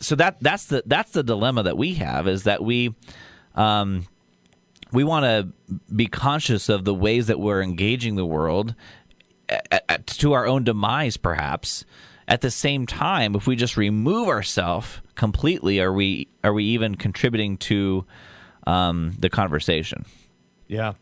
[0.00, 2.94] So that that's the that's the dilemma that we have is that we.
[3.54, 4.06] Um,
[4.94, 8.74] we want to be conscious of the ways that we're engaging the world
[9.70, 11.84] at, at, to our own demise, perhaps.
[12.26, 16.94] At the same time, if we just remove ourselves completely, are we are we even
[16.94, 18.06] contributing to
[18.66, 20.06] um, the conversation?
[20.66, 20.94] Yeah.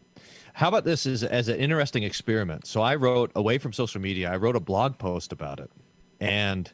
[0.55, 2.67] How about this as, as an interesting experiment?
[2.67, 4.31] So I wrote away from social media.
[4.31, 5.71] I wrote a blog post about it,
[6.21, 6.71] and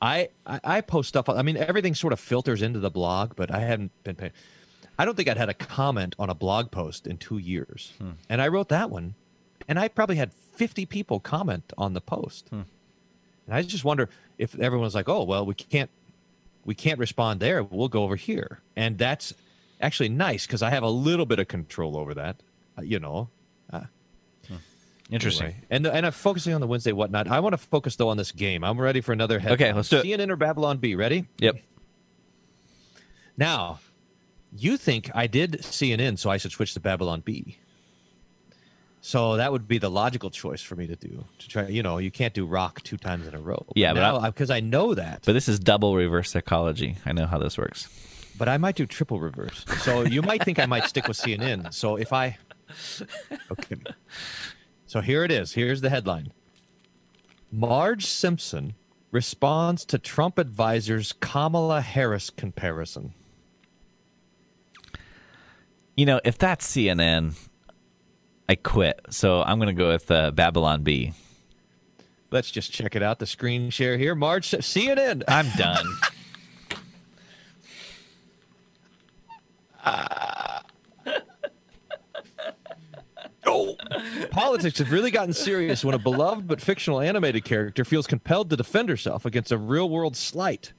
[0.00, 1.28] I I, I post stuff.
[1.28, 4.32] I mean, everything sort of filters into the blog, but I haven't been paying.
[4.98, 7.92] I don't think I'd had a comment on a blog post in two years,
[8.30, 9.14] and I wrote that one,
[9.68, 12.62] and I probably had fifty people comment on the post, hmm.
[13.46, 15.90] and I just wonder if everyone's like, "Oh, well, we can't
[16.66, 17.62] we can't respond there.
[17.62, 18.60] We'll go over here.
[18.74, 19.32] And that's
[19.80, 22.42] actually nice because I have a little bit of control over that,
[22.76, 23.30] uh, you know.
[23.72, 23.82] Uh,
[24.48, 24.56] hmm.
[25.10, 25.46] Interesting.
[25.46, 25.64] Anyway.
[25.70, 27.28] And and I'm focusing on the Wednesday whatnot.
[27.28, 28.64] I want to focus though on this game.
[28.64, 29.52] I'm ready for another head.
[29.52, 30.04] Okay, let's do it.
[30.04, 30.96] CNN or Babylon Bee.
[30.96, 31.26] Ready?
[31.38, 31.56] Yep.
[33.38, 33.78] Now,
[34.56, 37.58] you think I did CNN, so I should switch to Babylon Bee.
[39.06, 41.24] So that would be the logical choice for me to do.
[41.38, 43.64] To try, you know, you can't do rock two times in a row.
[43.76, 45.22] Yeah, but I- because I, know that.
[45.24, 46.96] But this is double reverse psychology.
[47.06, 47.88] I know how this works.
[48.36, 49.64] but I might do triple reverse.
[49.82, 51.72] So you might think I might stick with CNN.
[51.72, 52.36] So if I,
[53.52, 53.76] okay.
[54.86, 55.52] So here it is.
[55.52, 56.32] Here's the headline:
[57.52, 58.74] Marge Simpson
[59.12, 63.14] responds to Trump advisor's Kamala Harris comparison.
[65.96, 67.36] You know, if that's CNN,
[68.48, 69.00] I quit.
[69.10, 71.12] So I'm going to go with uh, Babylon Bee.
[72.30, 73.18] Let's just check it out.
[73.18, 74.14] The screen share here.
[74.14, 75.22] Marge CNN.
[75.28, 75.86] I'm done.
[83.48, 83.76] Oh,
[84.32, 88.56] Politics have really gotten serious when a beloved but fictional animated character feels compelled to
[88.56, 90.72] defend herself against a real world slight.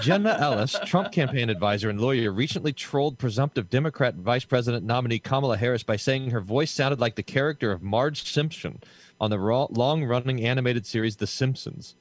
[0.00, 5.56] Jenna Ellis, Trump campaign advisor and lawyer, recently trolled presumptive Democrat vice president nominee Kamala
[5.56, 8.80] Harris by saying her voice sounded like the character of Marge Simpson
[9.20, 11.94] on the long running animated series The Simpsons.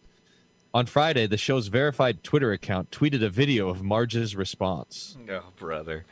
[0.73, 5.17] On Friday, the show's verified Twitter account tweeted a video of Marge's response.
[5.30, 6.06] oh, brother.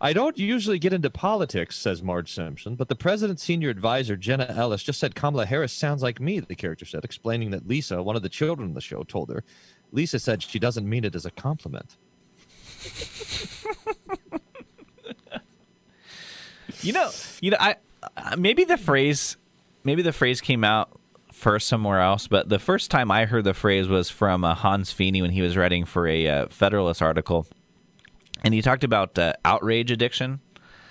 [0.00, 4.46] I don't usually get into politics, says Marge Simpson, but the president's senior advisor, Jenna
[4.54, 8.16] Ellis, just said Kamala Harris sounds like me, the character said, explaining that Lisa, one
[8.16, 9.42] of the children in the show, told her.
[9.96, 11.96] Lisa said she doesn't mean it as a compliment.
[16.82, 17.76] You know, you know, I
[18.16, 19.36] uh, maybe the phrase,
[19.82, 21.00] maybe the phrase came out
[21.32, 24.92] first somewhere else, but the first time I heard the phrase was from uh, Hans
[24.92, 27.46] Fiene when he was writing for a uh, Federalist article,
[28.44, 30.40] and he talked about uh, outrage addiction.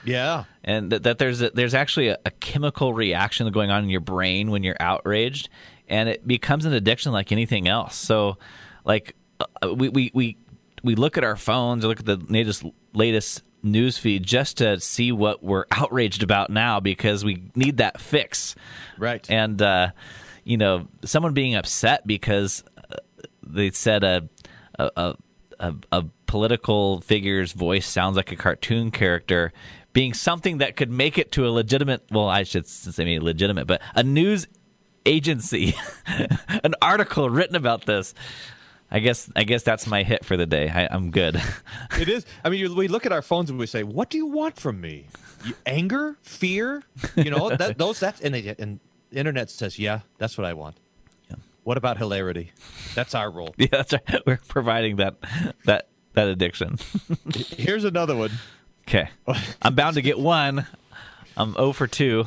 [0.03, 0.43] Yeah.
[0.63, 4.01] and that, that there's a, there's actually a, a chemical reaction going on in your
[4.01, 5.49] brain when you're outraged,
[5.87, 7.95] and it becomes an addiction like anything else.
[7.95, 8.37] So,
[8.85, 10.37] like uh, we we we
[10.83, 14.79] we look at our phones, or look at the latest latest news feed just to
[14.79, 18.55] see what we're outraged about now because we need that fix.
[18.97, 19.29] Right.
[19.29, 19.91] And uh,
[20.43, 22.95] you know, someone being upset because uh,
[23.43, 24.29] they said a
[24.79, 25.15] a, a
[25.59, 29.53] a a political figure's voice sounds like a cartoon character
[29.93, 33.65] being something that could make it to a legitimate well i should say maybe legitimate
[33.65, 34.47] but a news
[35.05, 35.75] agency
[36.63, 38.13] an article written about this
[38.95, 41.35] i guess i guess that's my hit for the day I, i'm good
[41.99, 42.25] It is.
[42.43, 44.57] I mean, you, we look at our phones and we say, "What do you want
[44.59, 45.07] from me?
[45.45, 46.83] You, anger, fear?
[47.15, 47.99] You know, that, those.
[47.99, 48.79] That's and, the- and
[49.11, 50.75] the internet says, yeah, that's what I want.
[51.63, 52.51] What about hilarity?
[52.95, 53.53] That's our role.
[53.57, 55.15] yeah that's right we're providing that
[55.65, 56.77] that that addiction
[57.57, 58.31] Here's another one.
[58.87, 59.09] okay
[59.61, 60.65] i'm bound to get one
[61.37, 62.25] i'm 0 for 2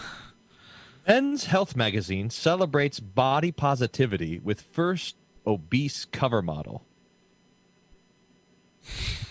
[1.07, 5.15] Men's Health magazine celebrates body positivity with first
[5.49, 6.85] obese cover model.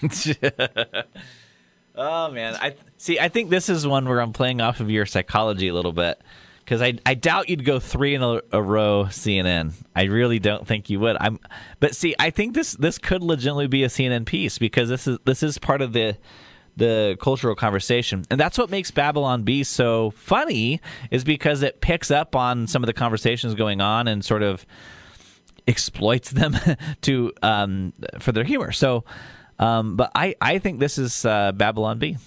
[1.98, 3.20] Oh man, I see.
[3.20, 6.22] I think this is one where I'm playing off of your psychology a little bit
[6.64, 9.74] because I I doubt you'd go three in a, a row CNN.
[9.96, 11.18] I really don't think you would.
[11.20, 11.40] I'm,
[11.80, 15.18] but see, I think this this could legitimately be a CNN piece because this is
[15.26, 16.16] this is part of the
[16.76, 22.12] the cultural conversation, and that's what makes Babylon Bee so funny is because it picks
[22.12, 24.68] up on some of the conversations going on and sort of
[25.68, 26.56] exploits them
[27.02, 28.72] to um, for their humor.
[28.72, 29.04] So.
[29.60, 32.18] Um, but I, I think this is uh, Babylon Bee.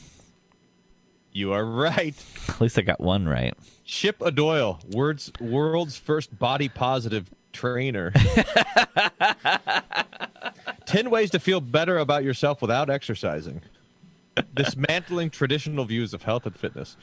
[1.33, 2.14] You are right.
[2.48, 3.55] At least I got one right.
[3.85, 8.12] Chip O'Doyle, world's world's first body positive trainer.
[10.87, 13.62] Ten ways to feel better about yourself without exercising.
[14.55, 16.96] Dismantling traditional views of health and fitness.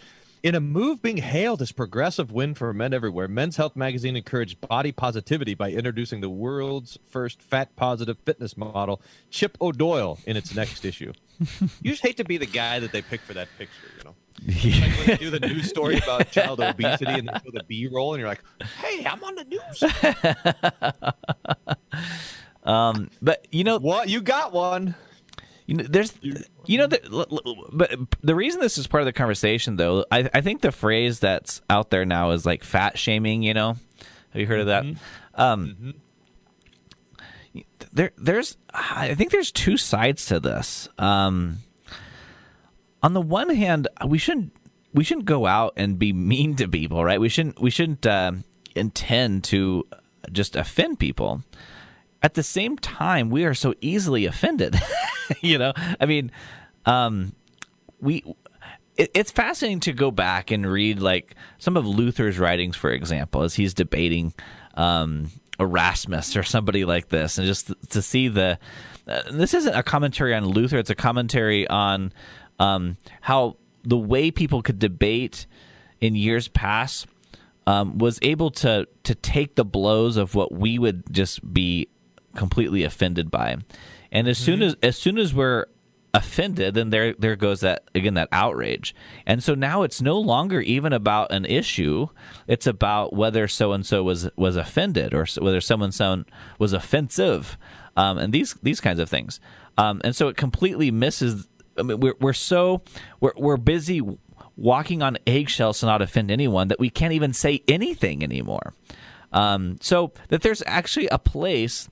[0.47, 4.61] In a move being hailed as progressive win for men everywhere, Men's Health magazine encouraged
[4.61, 10.55] body positivity by introducing the world's first fat positive fitness model, Chip O'Doyle, in its
[10.55, 11.11] next issue.
[11.59, 14.15] you just hate to be the guy that they pick for that picture, you know.
[14.47, 17.89] Like when they do the news story about child obesity and they show the B
[17.91, 18.43] roll, and you're like,
[18.79, 19.83] "Hey, I'm on the news."
[22.63, 24.09] Um, but you know, What?
[24.09, 24.93] You got one?
[25.67, 26.13] You know, there's,
[26.65, 30.41] you know, the, but the reason this is part of the conversation, though, I, I
[30.41, 33.43] think the phrase that's out there now is like fat shaming.
[33.43, 33.75] You know,
[34.31, 34.85] have you heard of that?
[35.35, 35.93] Um,
[37.91, 40.87] there, there's, I think there's two sides to this.
[40.97, 41.57] Um,
[43.03, 44.53] on the one hand, we shouldn't
[44.93, 47.19] we shouldn't go out and be mean to people, right?
[47.19, 48.31] We shouldn't we shouldn't uh,
[48.73, 49.85] intend to
[50.31, 51.43] just offend people.
[52.23, 54.75] At the same time, we are so easily offended.
[55.41, 56.31] you know, I mean,
[56.85, 57.33] um,
[57.99, 58.23] we.
[58.95, 63.43] It, it's fascinating to go back and read like some of Luther's writings, for example,
[63.43, 64.33] as he's debating
[64.73, 68.57] um, Erasmus or somebody like this, and just to see the.
[69.07, 72.11] Uh, this isn't a commentary on Luther; it's a commentary on
[72.59, 75.45] um, how the way people could debate
[76.01, 77.07] in years past
[77.67, 81.87] um, was able to to take the blows of what we would just be
[82.37, 83.57] completely offended by,
[84.11, 85.65] and as soon as as soon as we're
[86.13, 90.61] offended, then there there goes that again that outrage, and so now it's no longer
[90.61, 92.07] even about an issue;
[92.47, 96.25] it's about whether so and so was was offended or whether someone someone
[96.59, 97.57] was offensive,
[97.95, 99.39] um, and these these kinds of things,
[99.77, 101.47] um, and so it completely misses.
[101.77, 102.81] I mean, we're we're so
[103.19, 104.01] we're we're busy
[104.55, 108.73] walking on eggshells to not offend anyone that we can't even say anything anymore.
[109.31, 111.89] Um, so that there's actually a place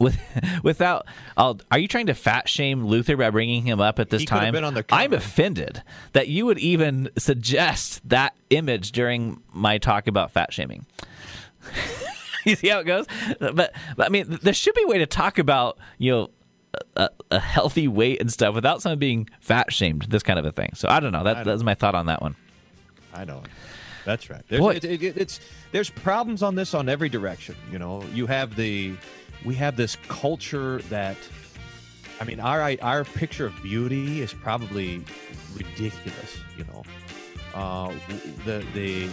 [0.00, 0.18] with
[0.64, 1.06] without.
[1.36, 4.26] I'll, are you trying to fat shame Luther by bringing him up at this He
[4.26, 4.52] time?
[4.52, 5.82] been on the I'm offended
[6.12, 10.86] that you would even suggest that image during my talk about fat shaming.
[12.44, 13.06] you see how it goes?
[13.38, 16.30] But, but I mean, there should be a way to talk about you know
[16.96, 20.02] a, a healthy weight and stuff without someone being fat shamed.
[20.04, 20.72] This kind of a thing.
[20.74, 21.24] So I don't know.
[21.24, 22.36] That that's my thought on that one.
[23.12, 23.42] I know.
[24.04, 24.42] That's right.
[24.48, 24.74] There's, Boy.
[24.76, 25.40] it, it, it's
[25.72, 27.54] there's problems on this on every direction.
[27.70, 28.94] You know, you have the
[29.44, 31.16] we have this culture that,
[32.20, 35.02] I mean, our our picture of beauty is probably
[35.54, 36.38] ridiculous.
[36.56, 36.82] You know,
[37.54, 37.92] uh,
[38.44, 39.08] the the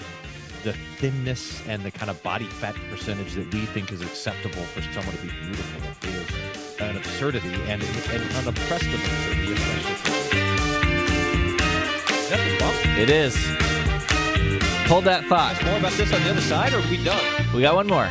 [0.63, 4.81] the thinness and the kind of body fat percentage that we think is acceptable for
[4.93, 9.53] someone to be beautiful is an absurdity and, and an oppressive absurdity.
[9.53, 10.17] Especially.
[12.59, 12.85] That's.
[12.97, 13.35] It is.
[14.89, 15.61] Hold that thought.
[15.65, 17.23] More about this on the other side, or are we done?
[17.53, 18.09] We got one more.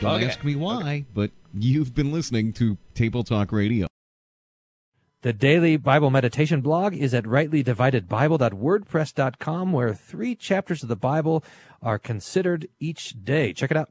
[0.00, 0.26] Don't Okay.
[0.26, 3.86] ask me why, but you've been listening to Table Talk Radio.
[5.22, 11.42] The daily Bible meditation blog is at rightlydividedbible.wordpress.com, where three chapters of the Bible
[11.80, 13.54] are considered each day.
[13.54, 13.88] Check it out.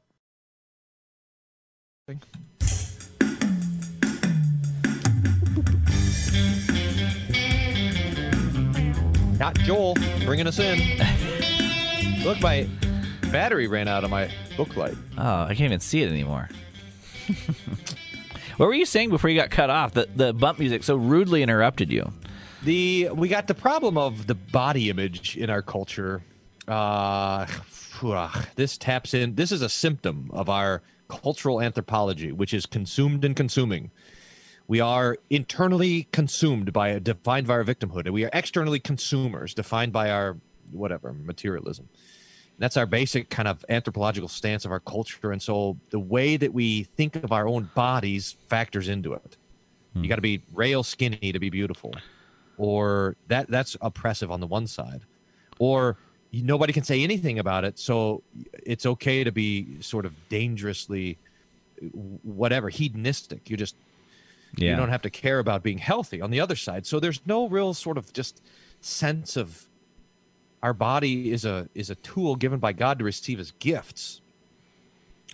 [9.38, 9.94] Not Joel
[10.24, 10.78] bringing us in.
[12.24, 12.68] Look, my
[13.32, 14.94] battery ran out of my book light.
[15.18, 16.48] Oh, I can't even see it anymore.
[18.56, 19.94] what were you saying before you got cut off?
[19.94, 22.12] The the bump music so rudely interrupted you.
[22.64, 26.22] The we got the problem of the body image in our culture.
[26.66, 27.46] Uh,
[28.56, 29.34] this taps in.
[29.34, 33.90] This is a symptom of our cultural anthropology, which is consumed and consuming.
[34.66, 39.52] We are internally consumed by a defined by our victimhood, and we are externally consumers,
[39.52, 40.38] defined by our
[40.72, 41.88] whatever materialism.
[42.58, 46.52] That's our basic kind of anthropological stance of our culture, and so the way that
[46.52, 49.36] we think of our own bodies factors into it.
[49.94, 50.08] You hmm.
[50.08, 51.92] got to be rail skinny to be beautiful,
[52.56, 55.02] or that that's oppressive on the one side,
[55.58, 55.96] or
[56.32, 58.22] nobody can say anything about it, so
[58.64, 61.18] it's okay to be sort of dangerously
[62.22, 63.50] whatever hedonistic.
[63.50, 63.76] You just
[64.56, 64.70] Yeah.
[64.70, 66.86] you don't have to care about being healthy on the other side.
[66.86, 68.40] So there's no real sort of just
[68.80, 69.66] sense of
[70.64, 74.22] our body is a is a tool given by God to receive as gifts.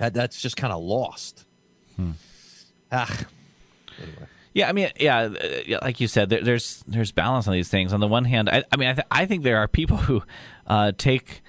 [0.01, 1.47] That, that's just kind of lost.
[2.91, 3.17] Ah,
[4.03, 4.27] anyway.
[4.53, 7.69] Yeah, I mean, yeah, uh, yeah, like you said, there, there's there's balance on these
[7.69, 7.93] things.
[7.93, 10.25] On the one hand, I, I mean, I, th- I think there are people who
[10.67, 11.43] uh, take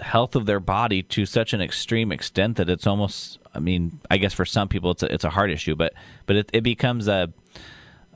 [0.00, 3.38] health of their body to such an extreme extent that it's almost.
[3.54, 5.94] I mean, I guess for some people it's a, it's a heart issue, but
[6.26, 7.32] but it, it becomes a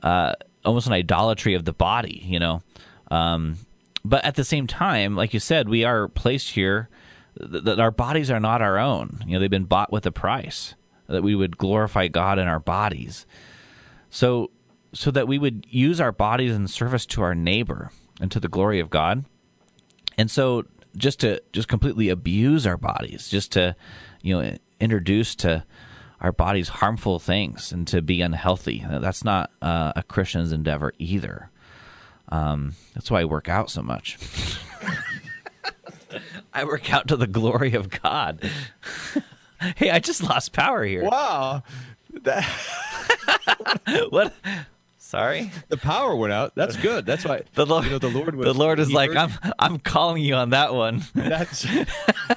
[0.03, 0.33] uh,
[0.63, 2.61] almost an idolatry of the body, you know.
[3.09, 3.57] Um,
[4.05, 6.89] but at the same time, like you said, we are placed here
[7.35, 9.23] that our bodies are not our own.
[9.25, 10.75] You know, they've been bought with a price.
[11.07, 13.25] That we would glorify God in our bodies
[14.13, 14.51] so
[14.93, 17.91] so that we would use our bodies in service to our neighbor
[18.21, 19.25] and to the glory of God.
[20.19, 23.75] And so just to just completely abuse our bodies, just to
[24.21, 25.65] you know introduce to
[26.21, 28.85] our bodies harmful things and to be unhealthy.
[28.87, 31.49] That's not uh, a Christian's endeavor either.
[32.33, 34.17] Um, that's why I work out so much.
[36.53, 38.49] I work out to the glory of God.
[39.75, 41.03] hey, I just lost power here.
[41.03, 41.61] Wow,
[42.23, 42.43] that,
[44.09, 44.33] What?
[44.97, 45.51] Sorry.
[45.69, 46.55] the power went out.
[46.55, 47.05] That's good.
[47.05, 49.77] That's why The Lord, you know, the Lord the Lord is like, heard- I'm, I'm
[49.77, 51.03] calling you on that one.
[51.13, 51.67] That's.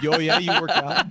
[0.02, 1.06] Yo, yeah, you work out.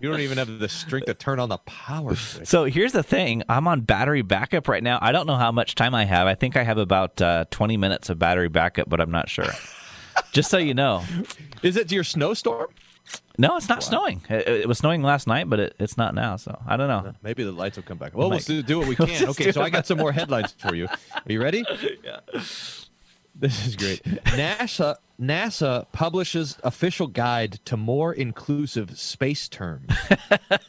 [0.00, 2.14] You don't even have the strength to turn on the power.
[2.16, 4.98] So here's the thing: I'm on battery backup right now.
[5.00, 6.26] I don't know how much time I have.
[6.26, 9.50] I think I have about uh, 20 minutes of battery backup, but I'm not sure.
[10.32, 11.04] Just so you know,
[11.62, 12.68] Is it your snowstorm?
[13.38, 14.22] no, it's not snowing.
[14.28, 16.36] It, it was snowing last night, but it, it's not now.
[16.36, 17.14] So I don't know.
[17.22, 18.14] Maybe the lights will come back.
[18.14, 19.28] Well, we'll do, do what we can.
[19.30, 19.62] Okay, so.
[19.62, 20.86] I got some more headlines for you.
[20.86, 21.64] Are you ready?
[22.04, 22.20] Yeah.
[23.34, 24.02] This is great.
[24.24, 29.90] NASA NASA publishes official guide to more inclusive space terms,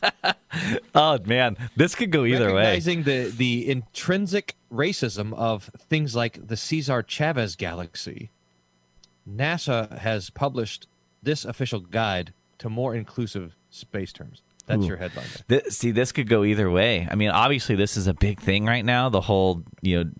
[0.93, 2.61] Oh man, this could go either way.
[2.61, 8.29] recognizing the the intrinsic racism of things like the Cesar Chavez galaxy.
[9.29, 10.87] NASA has published
[11.23, 14.41] this official guide to more inclusive space terms.
[14.67, 14.87] That's Ooh.
[14.87, 15.25] your headline.
[15.47, 15.61] there.
[15.61, 17.07] Th- see, this could go either way.
[17.09, 19.09] I mean, obviously, this is a big thing right now.
[19.09, 20.11] The whole, you know,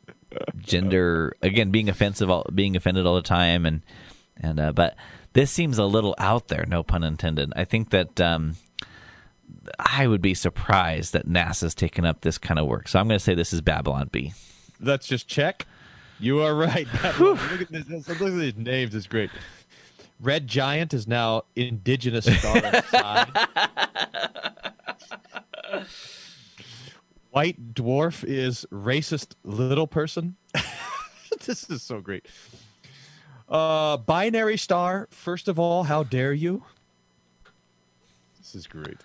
[0.57, 3.81] gender again being offensive, all, being offended all the time, and
[4.37, 4.95] and uh, but
[5.33, 6.65] this seems a little out there.
[6.67, 7.51] No pun intended.
[7.55, 8.55] I think that um,
[9.79, 12.87] I would be surprised that NASA's taken up this kind of work.
[12.87, 14.33] So I'm going to say this is Babylon Bee.
[14.79, 15.67] Let's just check.
[16.19, 16.87] You are right.
[17.19, 18.07] look at this.
[18.07, 18.93] Look at these names.
[18.93, 19.31] It's great.
[20.19, 22.61] Red Giant is now indigenous star.
[27.31, 30.35] White Dwarf is racist little person.
[31.45, 32.25] this is so great.
[33.47, 35.07] Uh, binary star.
[35.11, 36.63] First of all, how dare you?
[38.37, 38.97] This is great.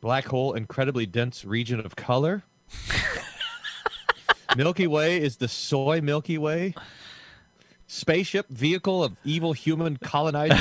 [0.00, 2.42] Black hole, incredibly dense region of color.
[4.56, 6.74] Milky Way is the soy Milky Way.
[7.86, 10.58] Spaceship vehicle of evil human colonizers.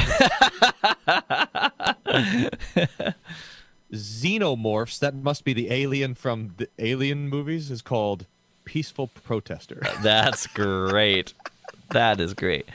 [3.94, 8.26] Xenomorphs, that must be the alien from the alien movies, is called
[8.66, 9.82] Peaceful Protester.
[10.02, 11.34] That's great.
[11.92, 12.68] that is great.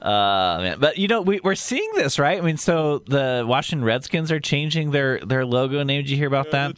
[0.00, 0.78] Uh, man.
[0.78, 2.38] But you know, we, we're seeing this, right?
[2.38, 6.02] I mean, so the Washington Redskins are changing their their logo name.
[6.02, 6.76] Did you hear about that?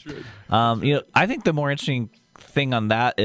[0.48, 2.08] Um, you know, I think the more interesting
[2.50, 3.16] thing on that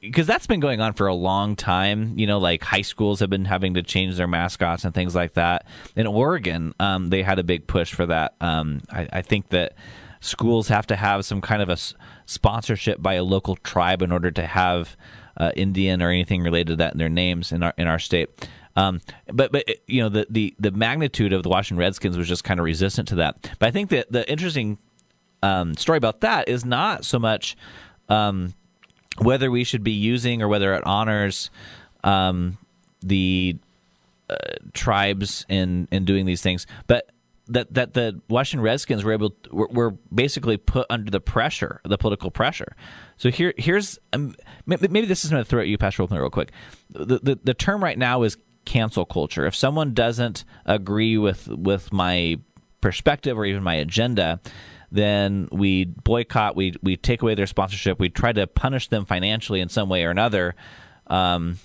[0.00, 2.18] because that's been going on for a long time.
[2.18, 5.34] You know, like high schools have been having to change their mascots and things like
[5.34, 5.66] that.
[5.96, 8.34] In Oregon, um, they had a big push for that.
[8.40, 9.74] Um, I, I think that
[10.20, 11.94] schools have to have some kind of a s-
[12.26, 14.96] sponsorship by a local tribe in order to have
[15.36, 18.28] uh, Indian or anything related to that in their names in our in our state.
[18.76, 22.44] Um, but but you know the, the the magnitude of the Washington Redskins was just
[22.44, 23.50] kind of resistant to that.
[23.58, 24.78] But I think that the interesting
[25.42, 27.56] um, story about that is not so much
[28.08, 28.54] um,
[29.22, 31.50] whether we should be using or whether it honors
[32.04, 32.58] um,
[33.02, 33.56] the
[34.28, 34.34] uh,
[34.72, 37.10] tribes in in doing these things, but
[37.48, 41.98] that that the Washington Redskins were able were, were basically put under the pressure, the
[41.98, 42.76] political pressure.
[43.16, 44.34] So here here's um,
[44.66, 46.52] maybe, this is going to throw at you, Pastor Wolfman, real quick.
[46.90, 49.46] The, the the term right now is cancel culture.
[49.46, 52.38] If someone doesn't agree with with my
[52.80, 54.40] perspective or even my agenda,
[54.92, 59.60] then we boycott, we we take away their sponsorship, we try to punish them financially
[59.60, 60.54] in some way or another,
[61.06, 61.58] um,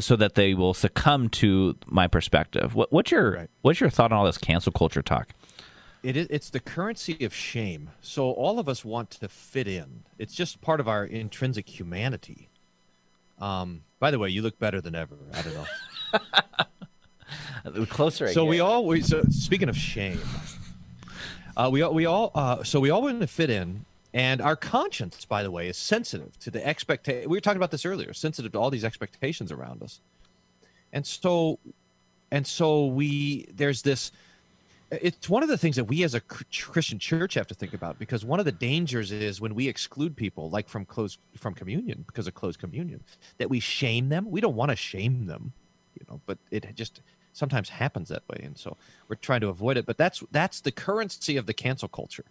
[0.00, 2.74] so that they will succumb to my perspective.
[2.74, 3.50] What, what's your Right.
[3.62, 5.34] what's your thought on all this cancel culture talk?
[6.02, 7.90] It is, it's the currency of shame.
[8.00, 10.02] So all of us want to fit in.
[10.18, 12.48] It's just part of our intrinsic humanity.
[13.38, 15.16] Um, by the way, you look better than ever.
[15.32, 15.66] I don't know.
[17.86, 19.14] Closer I so we always.
[19.30, 20.20] speaking of shame
[21.56, 23.84] uh, we we all uh, so we all want to fit in
[24.14, 27.70] and our conscience by the way is sensitive to the expectation we were talking about
[27.70, 30.00] this earlier sensitive to all these expectations around us.
[30.92, 31.58] And so
[32.30, 34.12] and so we there's this
[34.90, 37.98] it's one of the things that we as a christian church have to think about
[37.98, 42.04] because one of the dangers is when we exclude people like from close from communion
[42.06, 43.02] because of closed communion
[43.38, 44.30] that we shame them.
[44.30, 45.52] We don't want to shame them
[45.98, 47.00] you know but it just
[47.32, 48.76] sometimes happens that way and so
[49.08, 52.24] we're trying to avoid it but that's that's the currency of the cancel culture.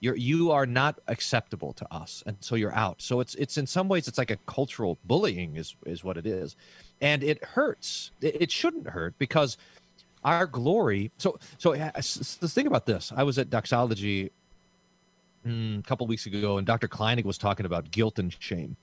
[0.00, 3.00] You're you are not acceptable to us and so you're out.
[3.00, 6.26] So it's it's in some ways it's like a cultural bullying is is what it
[6.26, 6.56] is.
[7.00, 8.10] And it hurts.
[8.20, 9.56] It, it shouldn't hurt because
[10.24, 13.12] our glory so so s- let's think about this.
[13.16, 14.32] I was at doxology
[15.46, 18.76] mm, a couple weeks ago and dr kleinig was talking about guilt and shame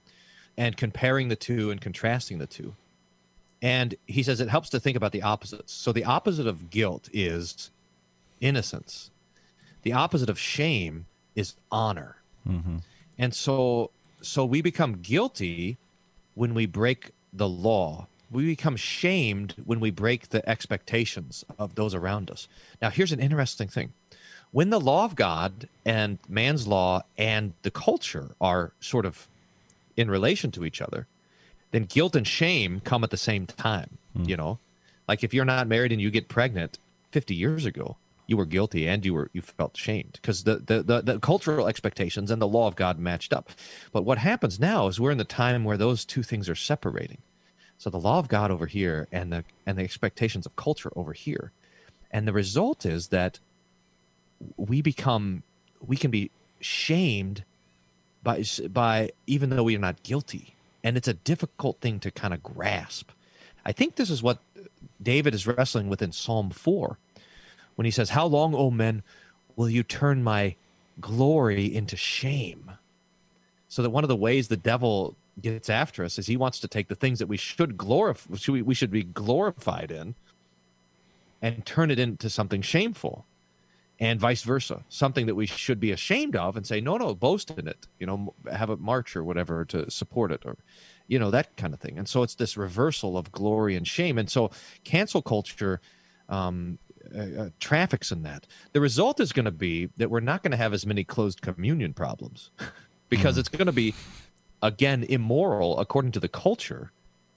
[0.58, 2.76] and comparing the two and contrasting the two
[3.62, 5.74] and he says it helps to think about the opposites.
[5.74, 7.72] So the opposite of guilt is
[8.40, 9.12] innocence.
[9.84, 11.06] The opposite of shame
[11.36, 12.18] is honor.
[12.48, 12.78] Mm-hmm.
[13.18, 13.92] And so
[14.22, 15.78] so we become guilty
[16.36, 18.08] when we break the law.
[18.32, 22.48] We become shamed when we break the expectations of those around us.
[22.82, 23.94] Now here's an interesting thing.
[24.52, 29.28] When the law of God and man's law and the culture are sort of
[29.96, 31.08] in relation to each other,
[31.72, 33.98] then guilt and shame come at the same time.
[34.16, 34.24] Hmm.
[34.24, 34.60] You know,
[35.08, 36.80] like if you're not married and you get pregnant
[37.12, 37.98] 50 years ago,
[38.28, 41.68] you were guilty and you were you felt shamed because the, the the the cultural
[41.68, 43.50] expectations and the law of God matched up.
[43.92, 47.18] But what happens now is we're in the time where those two things are separating.
[47.80, 51.14] So the law of God over here and the and the expectations of culture over
[51.14, 51.52] here.
[52.12, 53.40] And the result is that
[54.58, 55.42] we become
[55.86, 57.44] we can be shamed
[58.22, 62.34] by by even though we are not guilty and it's a difficult thing to kind
[62.34, 63.10] of grasp.
[63.66, 64.40] I think this is what
[65.02, 66.98] david is wrestling with in psalm 4
[67.76, 69.04] when he says how long o men
[69.56, 70.56] will you turn my
[71.00, 72.72] glory into shame?
[73.68, 76.68] So that one of the ways the devil gets after us is he wants to
[76.68, 80.16] take the things that we should glorify we, we should be glorified in
[81.42, 83.26] and turn it into something shameful
[84.00, 84.84] and vice versa.
[84.90, 88.08] Something that we should be ashamed of and say no no boast in it you
[88.08, 90.58] know have a march or whatever to support it or
[91.08, 91.98] you know that kind of thing.
[91.98, 94.18] And so it's this reversal of glory and shame.
[94.18, 94.52] And so
[94.84, 95.82] cancel culture
[96.30, 96.78] um,
[97.16, 98.46] uh, uh, traffics in that.
[98.74, 101.42] The result is going to be that we're not going to have as many closed
[101.42, 102.52] communion problems
[103.10, 103.96] because it's going to be
[104.62, 106.92] again immoral according to the culture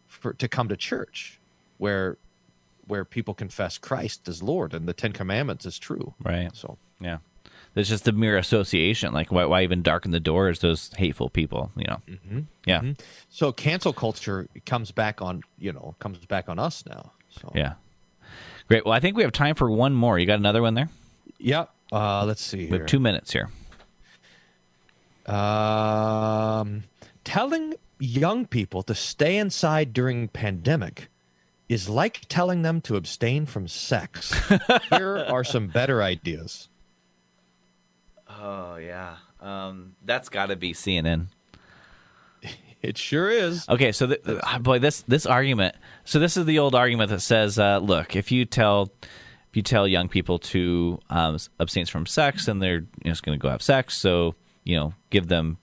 [0.06, 1.40] for to come to church
[1.78, 2.18] where
[2.87, 6.14] where people confess Christ as Lord and the Ten Commandments is true.
[6.22, 6.55] Right.
[6.55, 7.18] So Yeah.
[7.74, 9.14] There's just a mere association.
[9.14, 10.59] Like, why, why even darken the doors?
[10.59, 12.03] Those hateful people, you know.
[12.07, 12.41] Mm-hmm.
[12.66, 12.83] Yeah.
[13.30, 17.12] so cancel culture comes back on you know comes back on us now.
[17.30, 17.74] So Yeah.
[18.68, 18.85] Great.
[18.85, 20.18] Well, I think we have time for one more.
[20.18, 20.89] You got another one there?
[21.39, 21.66] yeah.
[21.91, 23.51] Uh, let's see We have two minutes here.
[25.26, 26.85] Um,
[27.24, 31.09] telling young people to stay inside during pandemic
[31.72, 34.32] is like telling them to abstain from sex.
[34.90, 36.68] Here are some better ideas.
[38.28, 41.28] Oh yeah, um, that's got to be CNN.
[42.82, 43.68] It sure is.
[43.68, 45.76] Okay, so th- uh, boy, this this argument.
[46.04, 49.62] So this is the old argument that says, uh, look, if you tell if you
[49.62, 53.62] tell young people to um, abstain from sex, then they're just going to go have
[53.62, 53.96] sex.
[53.96, 55.58] So you know, give them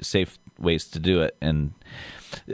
[0.00, 1.36] safe ways to do it.
[1.40, 1.72] And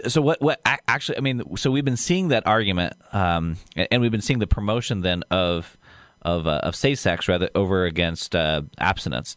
[0.06, 0.40] so what?
[0.40, 1.18] What actually?
[1.18, 5.00] I mean, so we've been seeing that argument, um, and we've been seeing the promotion
[5.00, 5.76] then of
[6.22, 9.36] of uh, of safe sex rather over against uh, abstinence.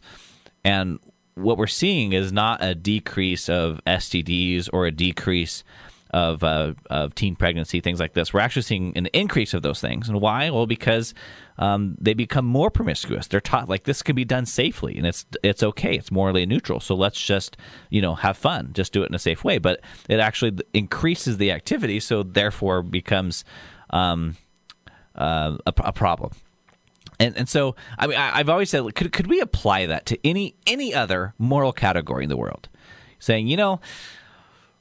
[0.64, 0.98] And
[1.34, 5.64] what we're seeing is not a decrease of STDs or a decrease
[6.12, 8.32] of uh, of teen pregnancy, things like this.
[8.32, 10.08] We're actually seeing an increase of those things.
[10.08, 10.50] And why?
[10.50, 11.14] Well, because
[11.58, 13.26] um, they become more promiscuous.
[13.26, 15.94] They're taught like this can be done safely, and it's it's okay.
[15.96, 16.80] It's morally neutral.
[16.80, 17.56] So let's just
[17.88, 19.58] you know have fun, just do it in a safe way.
[19.58, 23.44] But it actually increases the activity, so therefore becomes
[23.90, 24.36] um,
[25.14, 26.32] uh, a, a problem.
[27.18, 30.26] And and so I mean I, I've always said could could we apply that to
[30.26, 32.68] any any other moral category in the world,
[33.18, 33.80] saying you know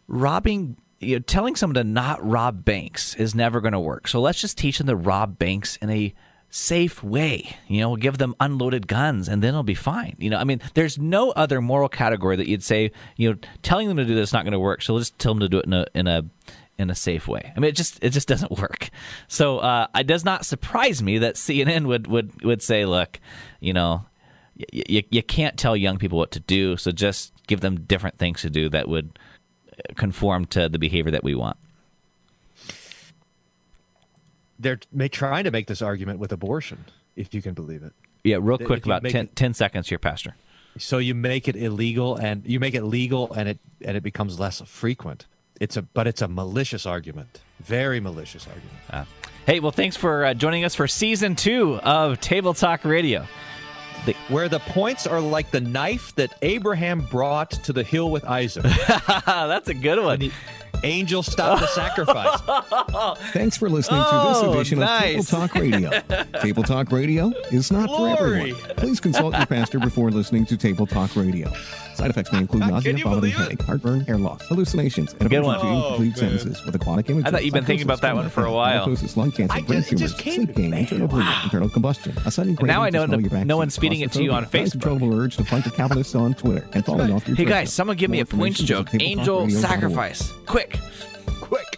[0.07, 4.07] robbing you know, telling someone to not rob banks is never going to work.
[4.07, 6.13] So let's just teach them to rob banks in a
[6.49, 7.55] safe way.
[7.67, 10.15] You know, we'll give them unloaded guns and then it'll be fine.
[10.19, 13.87] You know, I mean, there's no other moral category that you'd say, you know, telling
[13.87, 14.81] them to do this is not going to work.
[14.81, 16.25] So let's just tell them to do it in a in a
[16.77, 17.53] in a safe way.
[17.55, 18.89] I mean, it just it just doesn't work.
[19.27, 23.19] So uh, it does not surprise me that CNN would would would say, look,
[23.59, 24.05] you know,
[24.73, 26.75] y- y- you can't tell young people what to do.
[26.77, 29.17] So just give them different things to do that would
[29.95, 31.57] conform to the behavior that we want.
[34.59, 37.93] They're may trying to make this argument with abortion, if you can believe it.
[38.23, 40.35] Yeah, real quick, about make 10, it- 10 seconds here, Pastor.
[40.77, 44.39] So you make it illegal, and you make it legal, and it and it becomes
[44.39, 45.25] less frequent.
[45.59, 48.77] It's a but it's a malicious argument, very malicious argument.
[48.89, 49.03] Uh,
[49.45, 53.25] hey, well, thanks for uh, joining us for season two of Table Talk Radio.
[54.29, 58.63] Where the points are like the knife that Abraham brought to the hill with Isaac.
[59.25, 60.31] That's a good one.
[60.83, 62.39] Angel stopped the sacrifice.
[63.33, 65.19] Thanks for listening to Oh, this edition nice.
[65.19, 65.89] of Table Talk Radio.
[66.41, 68.55] Table Talk Radio is not for everyone.
[68.77, 71.51] Please consult your pastor before listening to Table Talk Radio.
[72.01, 75.65] Side effects may include nausea, vomiting, headache, heartburn, hair loss, hallucinations, and Good aversion to
[75.67, 75.75] one.
[75.75, 76.39] incomplete Oh, man.
[76.39, 77.27] sentences with aquatic images.
[77.27, 78.85] I thought you've been thinking about that one for a while.
[78.85, 81.31] Psychosis, lung cancer, I brain just- it tumors, just came sleep to pain, internal bleeding,
[81.43, 83.77] internal combustion, a sudden craving now I to know smell no- your back no one's
[83.77, 84.73] feeding it to you on Facebook.
[84.83, 87.97] uncontrollable urge to fight the capitalists on Twitter, and falling off your Hey, guys, someone
[87.97, 88.89] give me a points information joke.
[88.99, 90.79] Angel sacrifice, quick,
[91.39, 91.77] Quick.